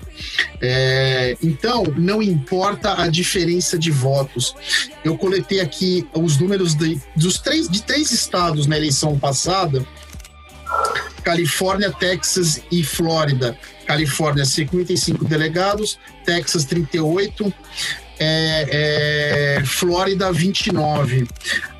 [0.59, 4.55] É, então, não importa a diferença de votos.
[5.05, 9.87] Eu coletei aqui os números de, dos três, de três estados na eleição passada.
[11.23, 13.57] Califórnia, Texas e Flórida
[13.93, 17.53] Califórnia 55 delegados, Texas 38,
[18.19, 21.29] é, é, Flórida 29.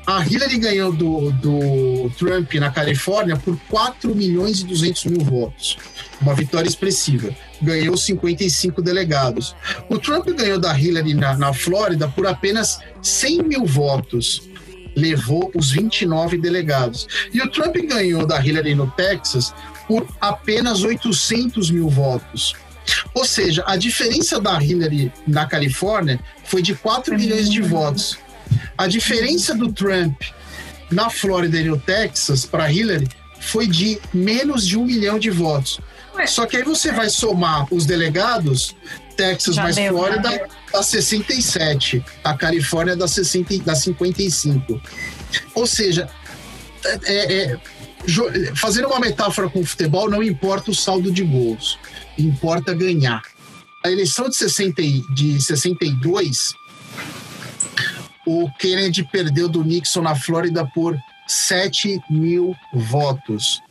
[0.05, 5.75] A Hillary ganhou do, do Trump na Califórnia por 4 milhões e 200 mil votos.
[6.21, 7.35] Uma vitória expressiva.
[7.59, 9.55] Ganhou 55 delegados.
[9.89, 14.43] O Trump ganhou da Hillary na, na Flórida por apenas 100 mil votos
[14.95, 17.07] levou os 29 delegados.
[17.33, 19.51] E o Trump ganhou da Hillary no Texas
[19.87, 22.55] por apenas 800 mil votos.
[23.13, 28.17] Ou seja, a diferença da Hillary na Califórnia foi de 4 milhões de votos.
[28.77, 30.21] A diferença do Trump
[30.91, 33.07] na Flórida e no Texas para Hillary
[33.39, 35.79] foi de menos de um milhão de votos.
[36.15, 36.27] Ué.
[36.27, 38.75] Só que aí você vai somar os delegados,
[39.15, 44.81] Texas já mais deu, Flórida dá 67, a Califórnia dá, 60, dá 55.
[45.55, 46.09] Ou seja,
[47.05, 47.59] é, é,
[48.55, 51.77] fazendo uma metáfora com o futebol, não importa o saldo de gols,
[52.17, 53.21] importa ganhar.
[53.83, 54.81] A eleição de, 60,
[55.13, 56.53] de 62,
[58.25, 60.97] o Kennedy perdeu do Nixon na Flórida por
[61.27, 63.61] 7 mil votos.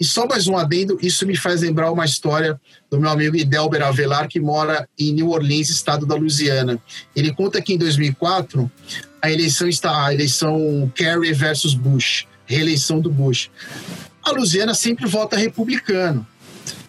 [0.00, 2.58] E só mais um adendo, isso me faz lembrar uma história
[2.90, 6.78] do meu amigo Idelber Avelar, que mora em New Orleans, estado da Louisiana.
[7.14, 8.70] Ele conta que em 2004,
[9.20, 13.50] a eleição está a eleição Kerry versus Bush reeleição do Bush.
[14.22, 16.26] A Luziana sempre vota republicano.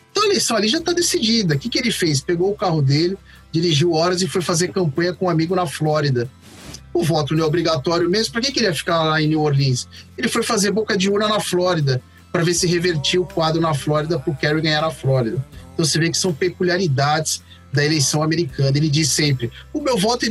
[0.10, 1.56] Então a eleição ali já está decidida.
[1.56, 2.22] O que, que ele fez?
[2.22, 3.18] Pegou o carro dele,
[3.52, 6.30] dirigiu horas e foi fazer campanha com um amigo na Flórida.
[6.94, 8.34] O voto não é obrigatório mesmo.
[8.34, 9.88] Para que, que ele ia ficar lá em New Orleans?
[10.18, 12.02] Ele foi fazer boca de urna na Flórida
[12.32, 15.44] para ver se revertia o quadro na Flórida para o Kerry ganhar na Flórida.
[15.80, 18.78] Então você vê que são peculiaridades da eleição americana.
[18.78, 20.26] Ele diz sempre: o meu voto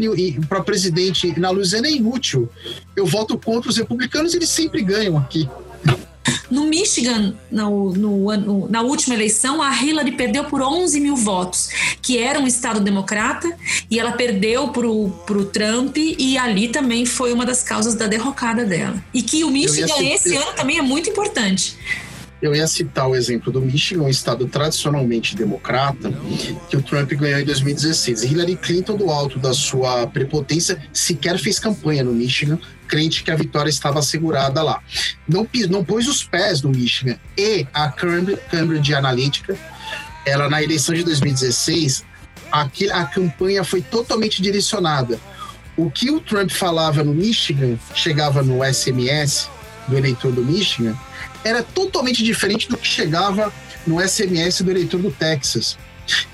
[0.46, 2.50] para presidente na Louisiana é inútil.
[2.94, 5.48] Eu voto contra os republicanos, eles sempre ganham aqui.
[6.50, 11.68] No Michigan, no, no, na última eleição, a Hillary perdeu por 11 mil votos,
[12.02, 13.54] que era um estado democrata,
[13.90, 18.64] e ela perdeu para o Trump, e ali também foi uma das causas da derrocada
[18.64, 19.02] dela.
[19.12, 21.76] E que o Michigan esse ano também é muito importante
[22.40, 26.12] eu ia citar o exemplo do Michigan, um estado tradicionalmente democrata,
[26.68, 28.22] que o Trump ganhou em 2016.
[28.22, 33.36] Hillary Clinton, do alto da sua prepotência, sequer fez campanha no Michigan, crente que a
[33.36, 34.80] vitória estava assegurada lá.
[35.28, 37.18] Não, não pôs os pés no Michigan.
[37.36, 39.56] E a Cambridge Analytica,
[40.24, 42.04] ela na eleição de 2016,
[42.52, 45.18] aqui, a campanha foi totalmente direcionada.
[45.76, 49.48] O que o Trump falava no Michigan chegava no SMS
[49.88, 50.96] do eleitor do Michigan
[51.48, 53.52] era totalmente diferente do que chegava
[53.86, 55.78] no SMS do eleitor do Texas.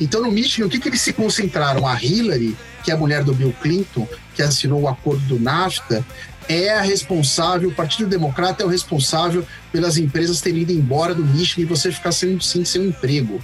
[0.01, 1.87] Então, no Michigan, o que, que eles se concentraram?
[1.87, 6.05] A Hillary, que é a mulher do Bill Clinton, que assinou o acordo do NAFTA,
[6.49, 11.25] é a responsável, o Partido Democrata é o responsável pelas empresas terem ido embora do
[11.25, 13.43] Michigan e você ficar sem, sem seu emprego.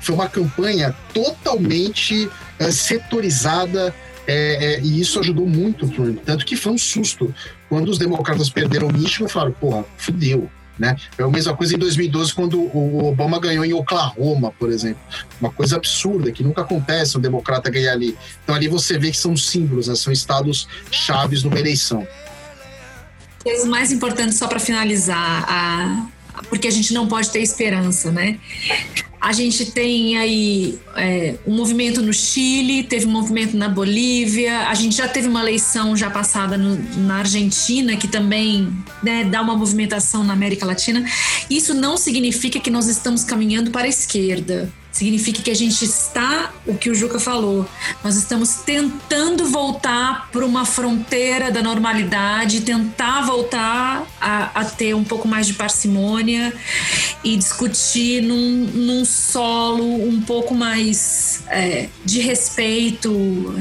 [0.00, 2.28] Foi uma campanha totalmente
[2.58, 3.94] é, setorizada
[4.26, 6.18] é, é, e isso ajudou muito o Trump.
[6.24, 7.32] Tanto que foi um susto.
[7.68, 10.96] Quando os democratas perderam o Michigan, falaram: porra, fudeu Né?
[11.18, 15.00] É a mesma coisa em 2012, quando o Obama ganhou em Oklahoma, por exemplo.
[15.40, 18.16] Uma coisa absurda, que nunca acontece um democrata ganhar ali.
[18.44, 19.94] Então ali você vê que são símbolos, né?
[19.96, 22.06] são estados chaves numa eleição.
[23.44, 26.06] O mais importante, só para finalizar, a,
[26.48, 28.38] porque a gente não pode ter esperança, né?
[29.20, 34.74] A gente tem aí é, um movimento no Chile, teve um movimento na Bolívia, a
[34.74, 38.72] gente já teve uma eleição já passada no, na Argentina, que também
[39.02, 41.04] né, dá uma movimentação na América Latina.
[41.50, 46.52] Isso não significa que nós estamos caminhando para a esquerda significa que a gente está,
[46.66, 47.64] o que o Juca falou,
[48.02, 55.04] nós estamos tentando voltar para uma fronteira da normalidade, tentar voltar a, a, ter um
[55.04, 56.52] pouco mais de parcimônia
[57.22, 63.54] e discutir num, num solo um pouco mais é, de respeito,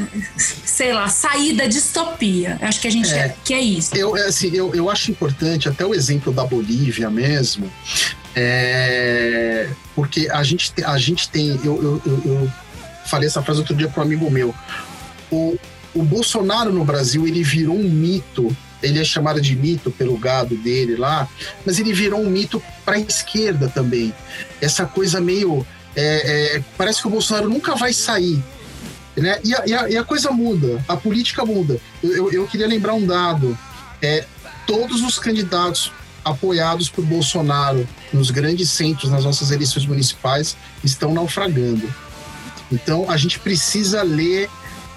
[0.65, 2.57] sei lá, sair da distopia.
[2.61, 3.95] Acho que a gente é, é que é isso.
[3.95, 7.71] Eu, é assim, eu, eu acho importante, até o exemplo da Bolívia mesmo,
[8.39, 11.59] é, porque a gente, a gente tem.
[11.63, 12.51] Eu, eu, eu,
[13.07, 14.53] falei essa frase outro dia para um amigo meu.
[15.31, 15.57] O,
[15.95, 18.55] o Bolsonaro no Brasil ele virou um mito.
[18.83, 21.27] Ele é chamado de mito pelo gado dele lá,
[21.65, 24.13] mas ele virou um mito para a esquerda também.
[24.61, 25.65] Essa coisa meio.
[25.95, 28.39] É, é, parece que o Bolsonaro nunca vai sair.
[29.15, 29.39] Né?
[29.43, 31.81] E, a, e, a, e a coisa muda, a política muda.
[32.03, 33.57] Eu, eu, eu queria lembrar um dado:
[33.99, 34.25] é,
[34.67, 35.91] todos os candidatos
[36.27, 41.91] apoiados por Bolsonaro nos grandes centros, nas nossas eleições municipais, estão naufragando.
[42.71, 44.49] Então, a gente precisa ler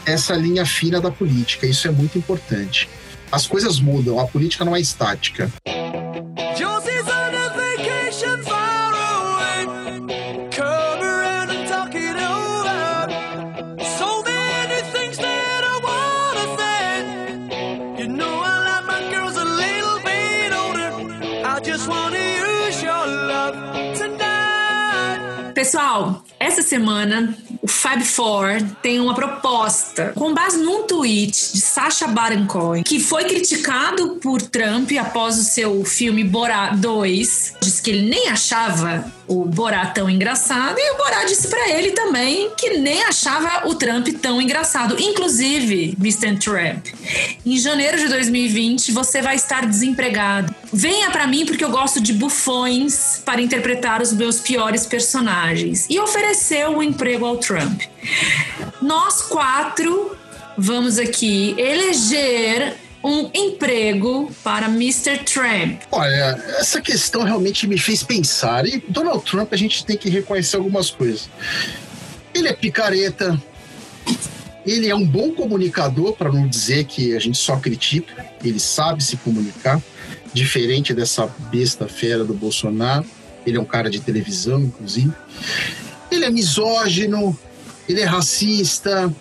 [0.05, 2.89] essa linha fina da política, isso é muito importante.
[3.31, 5.51] As coisas mudam, a política não é estática.
[25.70, 32.09] Pessoal, essa semana o Fab Four tem uma proposta com base num tweet de Sacha
[32.09, 37.55] Baron Cohen, que foi criticado por Trump após o seu filme Borat 2.
[37.62, 41.92] Diz que ele nem achava o Borat tão engraçado e o Borat disse para ele
[41.92, 44.96] também que nem achava o Trump tão engraçado.
[44.98, 46.36] Inclusive, Mr.
[46.36, 46.86] Trump,
[47.46, 50.53] em janeiro de 2020 você vai estar desempregado.
[50.72, 55.86] Venha para mim porque eu gosto de bufões para interpretar os meus piores personagens.
[55.88, 56.01] E
[56.41, 57.82] ofereceu um emprego ao Trump.
[58.80, 60.16] Nós quatro
[60.57, 65.18] vamos aqui eleger um emprego para Mr.
[65.18, 65.82] Trump?
[65.91, 68.66] Olha, essa questão realmente me fez pensar.
[68.66, 71.28] E Donald Trump, a gente tem que reconhecer algumas coisas.
[72.34, 73.41] Ele é picareta,
[74.66, 79.05] ele é um bom comunicador, para não dizer que a gente só critica, ele sabe
[79.05, 79.80] se comunicar,
[80.32, 83.05] diferente dessa besta fera do Bolsonaro.
[83.47, 85.12] Ele é um cara de televisão, inclusive.
[86.11, 87.38] Ele é misógino,
[87.88, 89.12] ele é racista,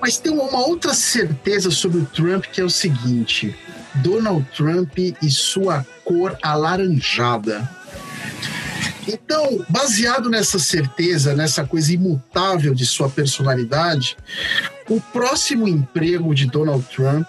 [0.00, 3.54] mas tem uma outra certeza sobre o Trump que é o seguinte:
[3.96, 7.68] Donald Trump e sua cor alaranjada.
[9.06, 14.16] Então, baseado nessa certeza, nessa coisa imutável de sua personalidade,
[14.88, 17.26] o próximo emprego de Donald Trump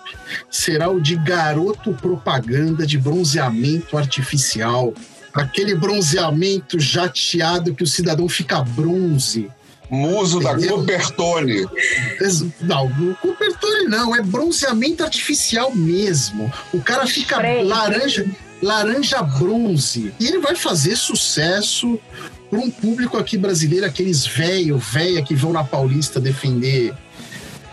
[0.50, 4.94] será o de garoto propaganda de bronzeamento artificial.
[5.34, 9.50] Aquele bronzeamento jateado que o cidadão fica bronze
[9.92, 11.68] Muso da Cupertone.
[12.62, 16.52] Não, Cupertone não, é bronzeamento artificial mesmo.
[16.74, 18.26] O cara fica laranja,
[18.64, 20.14] laranja bronze.
[20.18, 22.00] E ele vai fazer sucesso
[22.50, 26.94] para um público aqui brasileiro, aqueles velho, velha que vão na Paulista defender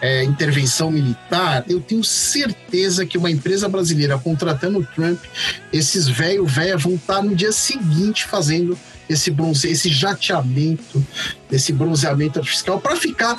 [0.01, 5.19] é, intervenção militar, eu tenho certeza que uma empresa brasileira contratando o Trump,
[5.73, 8.79] esses velho, velha vão estar no dia seguinte fazendo
[9.09, 11.05] esse bronze, esse jateamento,
[11.51, 13.37] esse bronzeamento artificial para ficar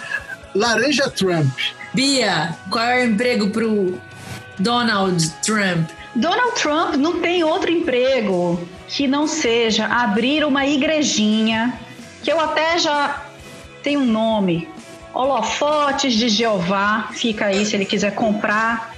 [0.56, 1.52] laranja Trump.
[1.94, 4.00] Bia, qual é o emprego pro
[4.58, 5.90] Donald Trump?
[6.16, 11.80] Donald Trump não tem outro emprego que não seja abrir uma igrejinha,
[12.24, 13.24] que eu até já
[13.84, 14.68] tenho um nome,
[15.14, 18.94] Holofotes de Jeová, fica aí se ele quiser comprar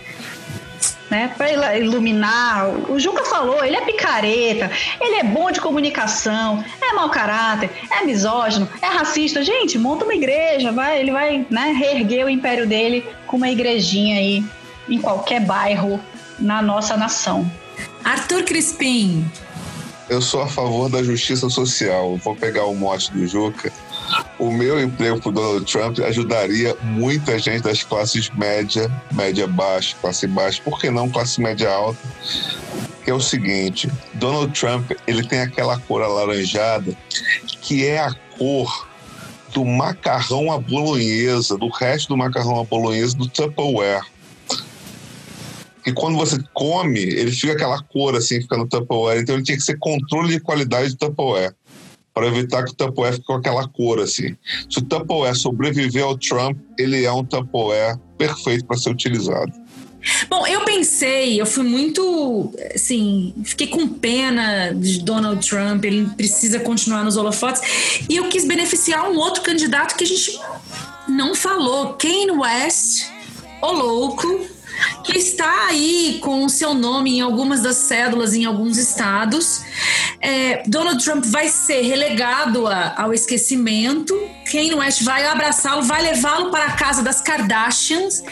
[1.12, 1.28] né?
[1.38, 2.70] Para iluminar.
[2.90, 8.06] O Juca falou, ele é picareta, ele é bom de comunicação, é mau caráter, é
[8.06, 9.44] misógino, é racista.
[9.44, 14.18] Gente, monta uma igreja, vai, ele vai, né, reerguer o império dele com uma igrejinha
[14.18, 14.44] aí
[14.88, 16.00] em qualquer bairro
[16.40, 17.50] na nossa nação.
[18.06, 19.30] Arthur Crispim.
[20.10, 22.18] Eu sou a favor da justiça social.
[22.18, 23.72] Vou pegar o mote do Juca
[24.40, 30.28] o meu emprego para Donald Trump ajudaria muita gente das classes média, média baixa, classe
[30.28, 32.00] baixa, por que não classe média alta,
[33.04, 36.96] que é o seguinte: Donald Trump ele tem aquela cor alaranjada
[37.62, 38.88] que é a cor
[39.54, 44.06] do macarrão à bolonhesa, do resto do macarrão à bolonhesa do Tupperware.
[45.86, 49.20] E quando você come, ele fica aquela cor assim, fica no Tupperware.
[49.20, 51.54] Então ele tinha que ser controle de qualidade do Tupperware
[52.14, 54.36] para evitar que o Tupperware fique com aquela cor assim.
[54.70, 59.52] Se o Tupperware sobreviver ao Trump, ele é um Tupperware perfeito para ser utilizado.
[60.30, 66.60] Bom, eu pensei, eu fui muito, assim, fiquei com pena de Donald Trump, ele precisa
[66.60, 67.62] continuar nos holofotes,
[68.10, 70.40] e eu quis beneficiar um outro candidato que a gente
[71.08, 73.06] não falou, Kane West,
[73.62, 74.48] o louco,
[75.04, 79.62] que está aí com o seu nome em algumas das cédulas em alguns estados.
[80.20, 84.14] É, Donald Trump vai ser relegado a, ao esquecimento.
[84.52, 88.24] Kanye West vai abraçá-lo, vai levá-lo para a casa das Kardashians.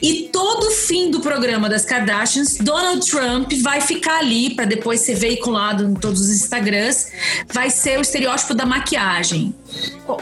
[0.00, 5.14] E todo fim do programa das Kardashians, Donald Trump vai ficar ali para depois ser
[5.14, 7.12] veiculado em todos os Instagrams.
[7.52, 9.54] Vai ser o estereótipo da maquiagem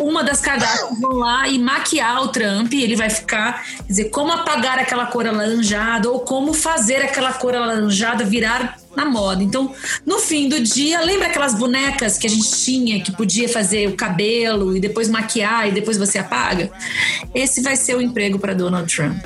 [0.00, 4.04] uma das Kardashians vão lá e maquiar o Trump, e ele vai ficar, quer dizer,
[4.10, 9.42] como apagar aquela cor alaranjada ou como fazer aquela cor alaranjada virar na moda.
[9.42, 9.72] Então,
[10.04, 13.96] no fim do dia, lembra aquelas bonecas que a gente tinha que podia fazer o
[13.96, 16.70] cabelo e depois maquiar e depois você apaga?
[17.34, 19.22] Esse vai ser o emprego para Donald Trump.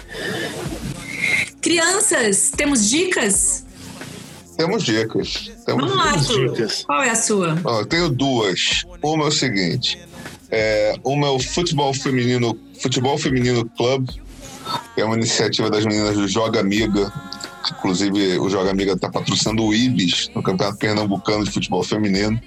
[1.60, 3.64] Crianças, temos dicas?
[4.56, 5.50] Temos dicas.
[5.64, 6.84] Temos Vamos lá, dicas.
[6.84, 7.58] Qual é a sua?
[7.64, 8.84] eu tenho duas.
[9.02, 9.98] Uma é o seguinte:
[10.50, 14.08] é, uma é o Futebol Feminino, Futebol Feminino Club,
[14.96, 17.12] é uma iniciativa das meninas do Joga Amiga.
[17.78, 22.40] Inclusive, o Joga Amiga está patrocinando o IBIS, no Campeonato Pernambucano de Futebol Feminino.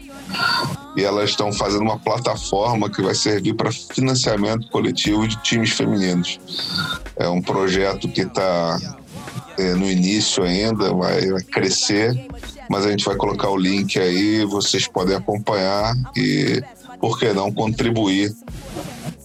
[0.96, 6.40] E elas estão fazendo uma plataforma que vai servir para financiamento coletivo de times femininos.
[7.16, 8.80] É um projeto que está
[9.58, 12.28] é, no início ainda, vai, vai crescer,
[12.70, 16.64] mas a gente vai colocar o link aí, vocês podem acompanhar e
[17.04, 18.34] por que não contribuir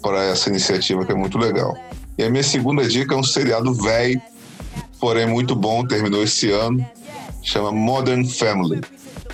[0.03, 1.79] para essa iniciativa que é muito legal.
[2.19, 4.21] E a minha segunda dica é um seriado velho,
[4.99, 6.85] porém muito bom, terminou esse ano,
[7.41, 8.81] chama Modern Family.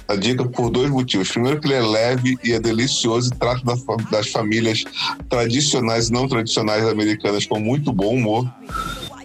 [0.06, 1.30] A dica por dois motivos.
[1.30, 3.62] Primeiro, que ele é leve e é delicioso e trata
[4.10, 4.84] das famílias
[5.30, 8.46] tradicionais e não tradicionais americanas com muito bom humor.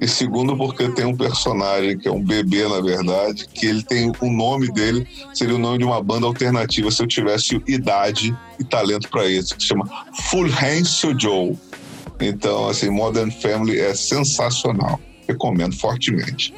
[0.02, 4.12] E segundo, porque tem um personagem que é um bebê, na verdade, que ele tem
[4.22, 8.64] o nome dele, seria o nome de uma banda alternativa se eu tivesse idade e
[8.64, 9.90] talento para isso, que se chama
[10.30, 11.58] Fulhäncio Joe.
[12.22, 15.00] Então, assim, Modern Family é sensacional.
[15.30, 16.52] Recomendo fortemente.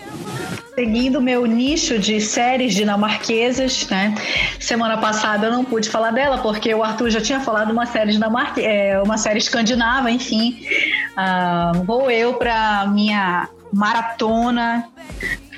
[0.73, 4.15] Seguindo meu nicho de séries dinamarquesas, né?
[4.59, 8.13] Semana passada eu não pude falar dela porque o Arthur já tinha falado uma série
[8.13, 10.65] dinamarquesa, é, uma série escandinava, enfim.
[11.11, 14.87] Uh, vou eu para minha maratona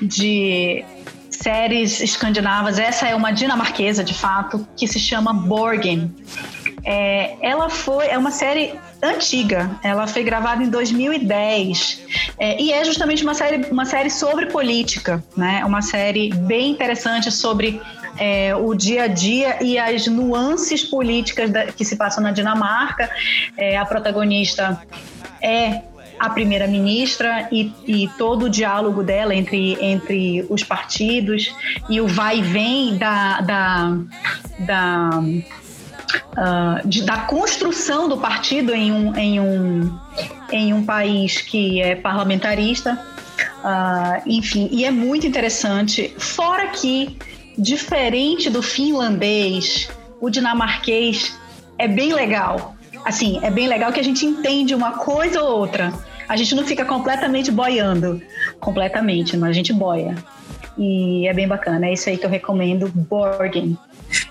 [0.02, 0.84] de
[1.30, 2.80] séries escandinavas.
[2.80, 6.12] Essa é uma dinamarquesa, de fato, que se chama Borgen.
[6.84, 8.74] É, ela foi é uma série
[9.04, 9.78] antiga.
[9.82, 12.02] Ela foi gravada em 2010
[12.38, 15.64] é, e é justamente uma série uma série sobre política, né?
[15.64, 17.80] Uma série bem interessante sobre
[18.18, 23.10] é, o dia a dia e as nuances políticas da, que se passam na Dinamarca.
[23.56, 24.80] É, a protagonista
[25.42, 25.82] é
[26.18, 31.54] a primeira-ministra e, e, todo o diálogo dela entre, entre os partidos
[31.88, 33.98] e o vai e vem da, da,
[34.60, 35.10] da
[36.36, 39.98] uh, de, da construção do partido em um, em um,
[40.50, 42.98] em um país que é parlamentarista.
[43.64, 46.14] Uh, enfim, e é muito interessante.
[46.18, 47.16] Fora que,
[47.58, 49.88] diferente do finlandês,
[50.20, 51.38] o dinamarquês
[51.78, 52.74] é bem legal.
[53.04, 55.92] Assim, é bem legal que a gente entende uma coisa ou outra.
[56.28, 58.22] A gente não fica completamente boiando.
[58.60, 60.14] Completamente, mas a gente boia.
[60.78, 61.86] E é bem bacana.
[61.86, 62.88] É isso aí que eu recomendo.
[62.88, 63.76] Borgen.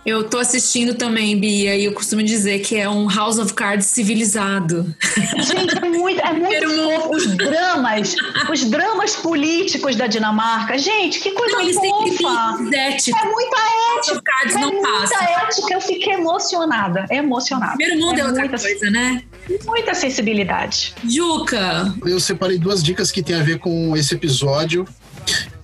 [0.06, 3.88] Eu tô assistindo também, Bia, e eu costumo dizer que é um House of Cards
[3.88, 4.94] civilizado.
[5.38, 7.16] Gente, é muito, é muito fofo.
[7.16, 8.16] Os dramas,
[8.52, 10.78] os dramas políticos da Dinamarca.
[10.78, 12.58] Gente, que coisa não, eles fofa.
[12.70, 13.18] Têm ética.
[13.20, 13.58] É muita
[13.98, 14.22] ética.
[14.24, 15.24] Cards é não muita passa.
[15.24, 15.74] ética.
[15.74, 17.06] Eu fiquei emocionada.
[17.10, 17.78] Emocionada.
[17.78, 19.24] Primeiro mundo é, é outra muita, coisa, né?
[19.66, 20.94] Muita sensibilidade.
[21.08, 21.94] Juca.
[22.06, 24.88] Eu separei duas dicas que tem a ver com esse episódio.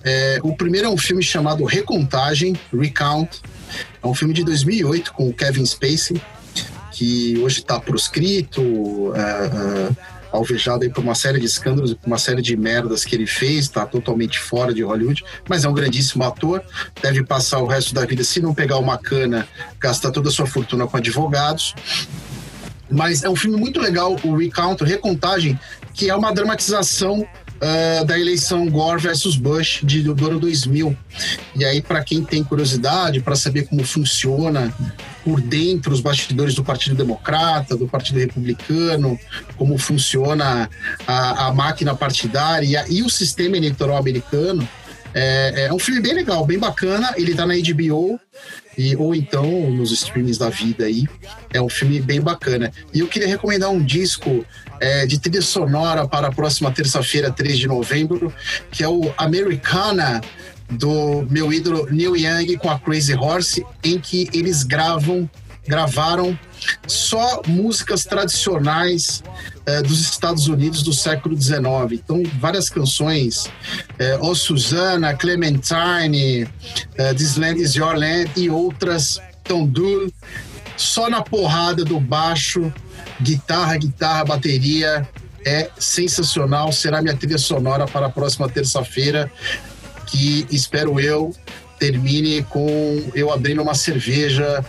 [0.02, 3.40] É, o primeiro é um filme chamado Recontagem, Recount,
[4.02, 6.20] é um filme de 2008 com o Kevin Spacey,
[6.92, 9.96] que hoje está proscrito, uh, uh,
[10.32, 13.60] alvejado aí por uma série de escândalos, por uma série de merdas que ele fez,
[13.60, 16.62] está totalmente fora de Hollywood, mas é um grandíssimo ator,
[17.02, 19.48] deve passar o resto da vida, se não pegar uma cana,
[19.78, 21.74] gastar toda a sua fortuna com advogados.
[22.92, 25.58] Mas é um filme muito legal, o Recount, Recontagem,
[25.94, 27.24] que é uma dramatização
[27.60, 30.96] uh, da eleição Gore versus Bush de, do ano 2000.
[31.54, 34.72] E aí, para quem tem curiosidade, para saber como funciona
[35.24, 39.18] por dentro os bastidores do Partido Democrata, do Partido Republicano,
[39.56, 40.68] como funciona
[41.06, 44.66] a, a máquina partidária e o sistema eleitoral americano,
[45.12, 47.12] é, é, um filme bem legal, bem bacana.
[47.16, 48.18] Ele tá na HBO,
[48.76, 51.06] e, ou então nos streamings da vida aí.
[51.52, 52.72] É um filme bem bacana.
[52.92, 54.44] E eu queria recomendar um disco
[54.80, 58.32] é, de trilha sonora para a próxima terça-feira, 3 de novembro,
[58.70, 60.20] que é o Americana,
[60.70, 65.28] do meu ídolo Neil Young com a Crazy Horse, em que eles gravam
[65.66, 66.38] gravaram
[66.86, 69.22] só músicas tradicionais
[69.66, 71.60] é, dos Estados Unidos do século XIX.
[71.92, 73.50] Então, várias canções,
[73.98, 76.48] é, O Susana, Clementine,
[76.96, 80.12] é, This Land Is Your Land e outras, tão duro,
[80.76, 82.72] só na porrada do baixo,
[83.20, 85.08] guitarra, guitarra, bateria.
[85.42, 89.32] É sensacional, será minha trilha sonora para a próxima terça-feira,
[90.06, 91.34] que espero eu
[91.78, 94.62] termine com eu abrindo uma cerveja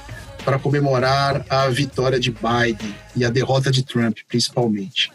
[0.44, 5.12] para comemorar a vitória de Biden e a derrota de Trump, principalmente.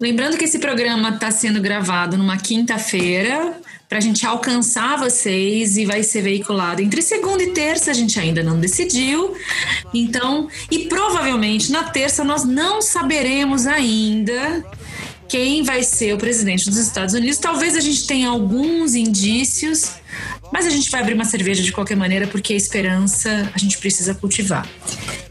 [0.00, 3.56] Lembrando que esse programa está sendo gravado numa quinta-feira
[3.88, 8.18] para a gente alcançar vocês e vai ser veiculado entre segunda e terça, a gente
[8.18, 9.36] ainda não decidiu.
[9.92, 14.64] Então, e provavelmente na terça nós não saberemos ainda
[15.28, 17.38] quem vai ser o presidente dos Estados Unidos.
[17.38, 19.92] Talvez a gente tenha alguns indícios,
[20.52, 23.78] mas a gente vai abrir uma cerveja de qualquer maneira, porque a esperança a gente
[23.78, 24.68] precisa cultivar.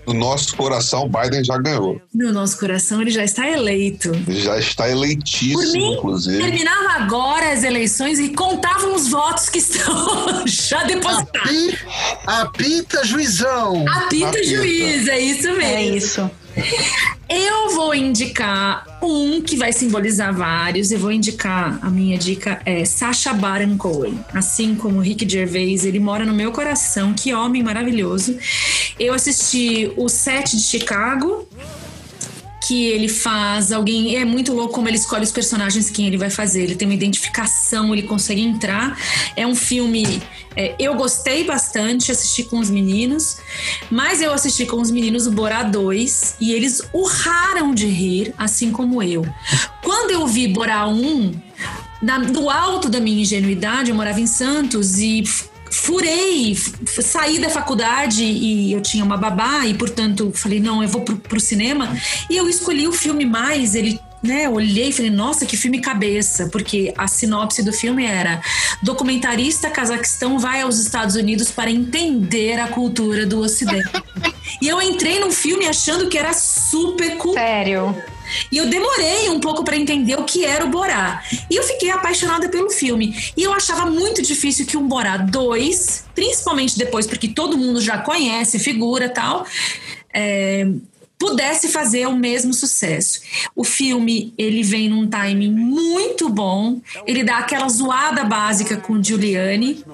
[0.07, 2.01] No nosso coração, Biden já ganhou.
[2.13, 4.11] No nosso coração, ele já está eleito.
[4.27, 6.39] Já está eleitíssimo, Por mim, inclusive.
[6.43, 11.75] Terminava agora as eleições e contavam os votos que estão já depositados.
[12.25, 13.85] Apita, juizão.
[13.87, 14.43] Apita, Apita.
[14.43, 15.61] juiz, é isso mesmo.
[15.61, 16.31] É isso.
[17.33, 20.91] Eu vou indicar um que vai simbolizar vários.
[20.91, 24.19] Eu vou indicar, a minha dica é Sacha Baron Cohen.
[24.33, 27.13] Assim como Rick Gervais, ele mora no meu coração.
[27.13, 28.37] Que homem maravilhoso.
[28.99, 31.47] Eu assisti o Set de Chicago,
[32.65, 34.15] que ele faz alguém.
[34.17, 36.63] É muito louco como ele escolhe os personagens quem ele vai fazer.
[36.63, 38.97] Ele tem uma identificação, ele consegue entrar.
[39.35, 40.21] É um filme.
[40.55, 43.37] é, eu gostei bastante, assisti com os meninos,
[43.89, 48.71] mas eu assisti com os meninos o Borá 2 e eles urraram de rir, assim
[48.71, 49.25] como eu.
[49.81, 51.33] Quando eu vi Borá 1,
[52.01, 55.23] na- do alto da minha ingenuidade, eu morava em Santos e
[55.71, 61.01] furei, saí da faculdade e eu tinha uma babá e, portanto, falei, não, eu vou
[61.01, 61.97] pro, pro cinema.
[62.29, 66.49] E eu escolhi o filme mais, ele né, olhei e falei, nossa, que filme cabeça,
[66.51, 68.41] porque a sinopse do filme era
[68.83, 73.89] documentarista cazaquistão vai aos Estados Unidos para entender a cultura do Ocidente.
[74.61, 77.33] e eu entrei no filme achando que era super cool.
[77.33, 77.95] Sério.
[78.51, 81.23] E eu demorei um pouco para entender o que era o Borá.
[81.49, 83.15] E eu fiquei apaixonada pelo filme.
[83.35, 87.97] E eu achava muito difícil que um Borá 2, principalmente depois, porque todo mundo já
[87.97, 89.45] conhece figura tal,
[90.13, 90.67] é,
[91.21, 93.21] pudesse fazer o mesmo sucesso.
[93.55, 96.81] O filme, ele vem num timing muito bom.
[97.05, 99.85] Ele dá aquela zoada básica com Giuliani,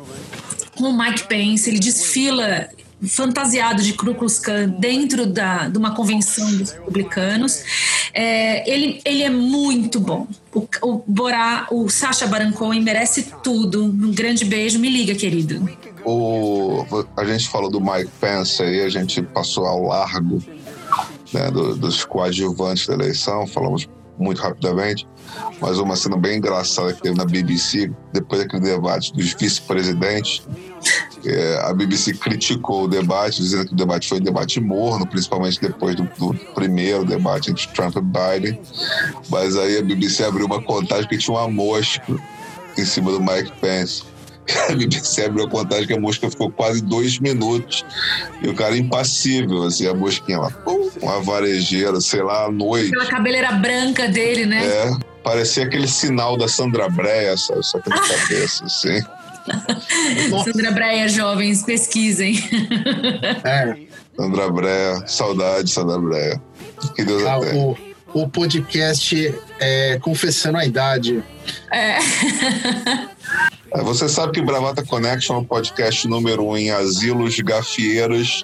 [0.75, 1.69] com Mike Pence.
[1.69, 2.69] Ele desfila
[3.05, 7.63] fantasiado de Ku Klux Klan dentro da, de uma convenção dos republicanos.
[8.13, 10.27] É, ele, ele é muito bom.
[10.53, 12.51] O, o Borá, o Sacha Baron
[12.81, 13.83] merece tudo.
[13.85, 14.79] Um grande beijo.
[14.79, 15.69] Me liga, querido.
[16.03, 20.41] O, a gente falou do Mike Pence aí, a gente passou ao largo
[21.33, 23.87] né, do- dos coadjuvantes da eleição, falamos
[24.17, 25.05] muito rapidamente,
[25.61, 30.41] mas uma cena bem engraçada que teve na BBC, depois daquele debate dos vice-presidentes,
[31.25, 35.59] é, a BBC criticou o debate, dizendo que o debate foi um debate morno, principalmente
[35.59, 38.59] depois do, do primeiro debate entre Trump e Biden,
[39.29, 42.15] mas aí a BBC abriu uma contagem que tinha uma mosca
[42.77, 44.03] em cima do Mike Pence.
[44.69, 47.83] A BBC abriu a contagem que a mosca ficou quase dois minutos.
[48.41, 52.87] E o cara impassível, assim, a mosquinha lá, pum, uma varejeira, sei lá, à noite.
[52.87, 54.65] Aquela cabeleira branca dele, né?
[54.65, 57.61] É, parecia aquele sinal da Sandra Breia, sabe?
[57.65, 59.01] Só que na cabeça, assim.
[60.43, 62.37] Sandra Breia, jovens, pesquisem.
[63.43, 63.77] É,
[64.15, 66.41] Sandra Breia, saudade, Sandra Breia.
[66.95, 67.77] Que Deus ah, o,
[68.13, 71.23] o podcast é, Confessando a Idade.
[71.71, 71.97] É.
[73.73, 78.43] É, Você sabe que Bravata Connection é o podcast número um em asilos, gafieiros,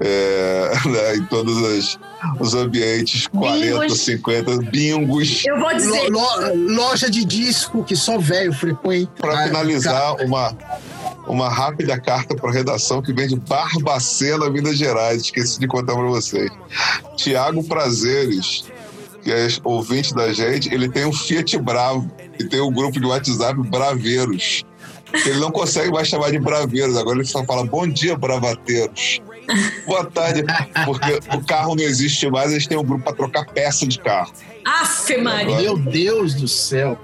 [0.00, 1.98] é, né, em todos os,
[2.40, 4.00] os ambientes, 40, Bingos.
[4.00, 5.44] 50, bingos.
[5.44, 6.08] Eu vou Lo- dizer.
[6.08, 9.10] lo- loja de disco que só velho frequenta.
[9.20, 10.56] Para Ah, finalizar, uma,
[11.26, 15.22] uma rápida carta para redação que vem de Barbacena, Minas Gerais.
[15.22, 16.50] Esqueci de contar para vocês.
[17.16, 18.64] Tiago Prazeres
[19.24, 22.10] que é ouvinte da gente, ele tem um Fiat Bravo
[22.42, 24.64] e tem um grupo de WhatsApp Braveiros.
[25.26, 29.20] Ele não consegue mais chamar de Braveiros, agora ele só fala bom dia, bravateiros.
[29.86, 30.42] Boa tarde,
[30.86, 34.32] porque o carro não existe mais, eles têm um grupo para trocar peça de carro.
[34.64, 35.56] Afe Maria!
[35.56, 36.98] Meu Deus do céu.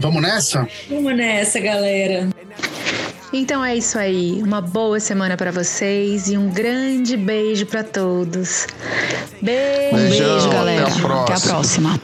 [0.00, 0.66] Vamos nessa?
[0.88, 2.28] Vamos nessa, galera.
[3.32, 4.42] Então é isso aí.
[4.42, 8.66] Uma boa semana para vocês e um grande beijo para todos.
[9.42, 10.86] Beijo, Um beijo, galera.
[10.88, 11.22] até a próxima.
[11.24, 12.00] Até a próxima.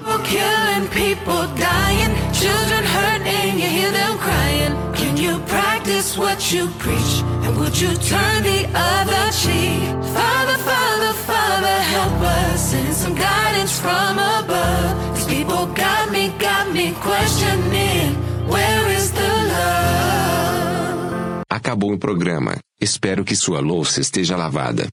[2.45, 4.73] Children hurting, you hear them crying.
[5.01, 7.13] Can you practice what you preach?
[7.45, 9.81] And would you turn the other cheek?
[10.17, 12.71] Father, Father, Father, help us.
[12.71, 14.93] Send some guidance from above.
[15.15, 18.13] These people got me, got me questioning.
[18.53, 21.45] Where is the love?
[21.49, 22.59] Acabou o programa.
[22.79, 24.87] Espero que sua louça esteja lavada.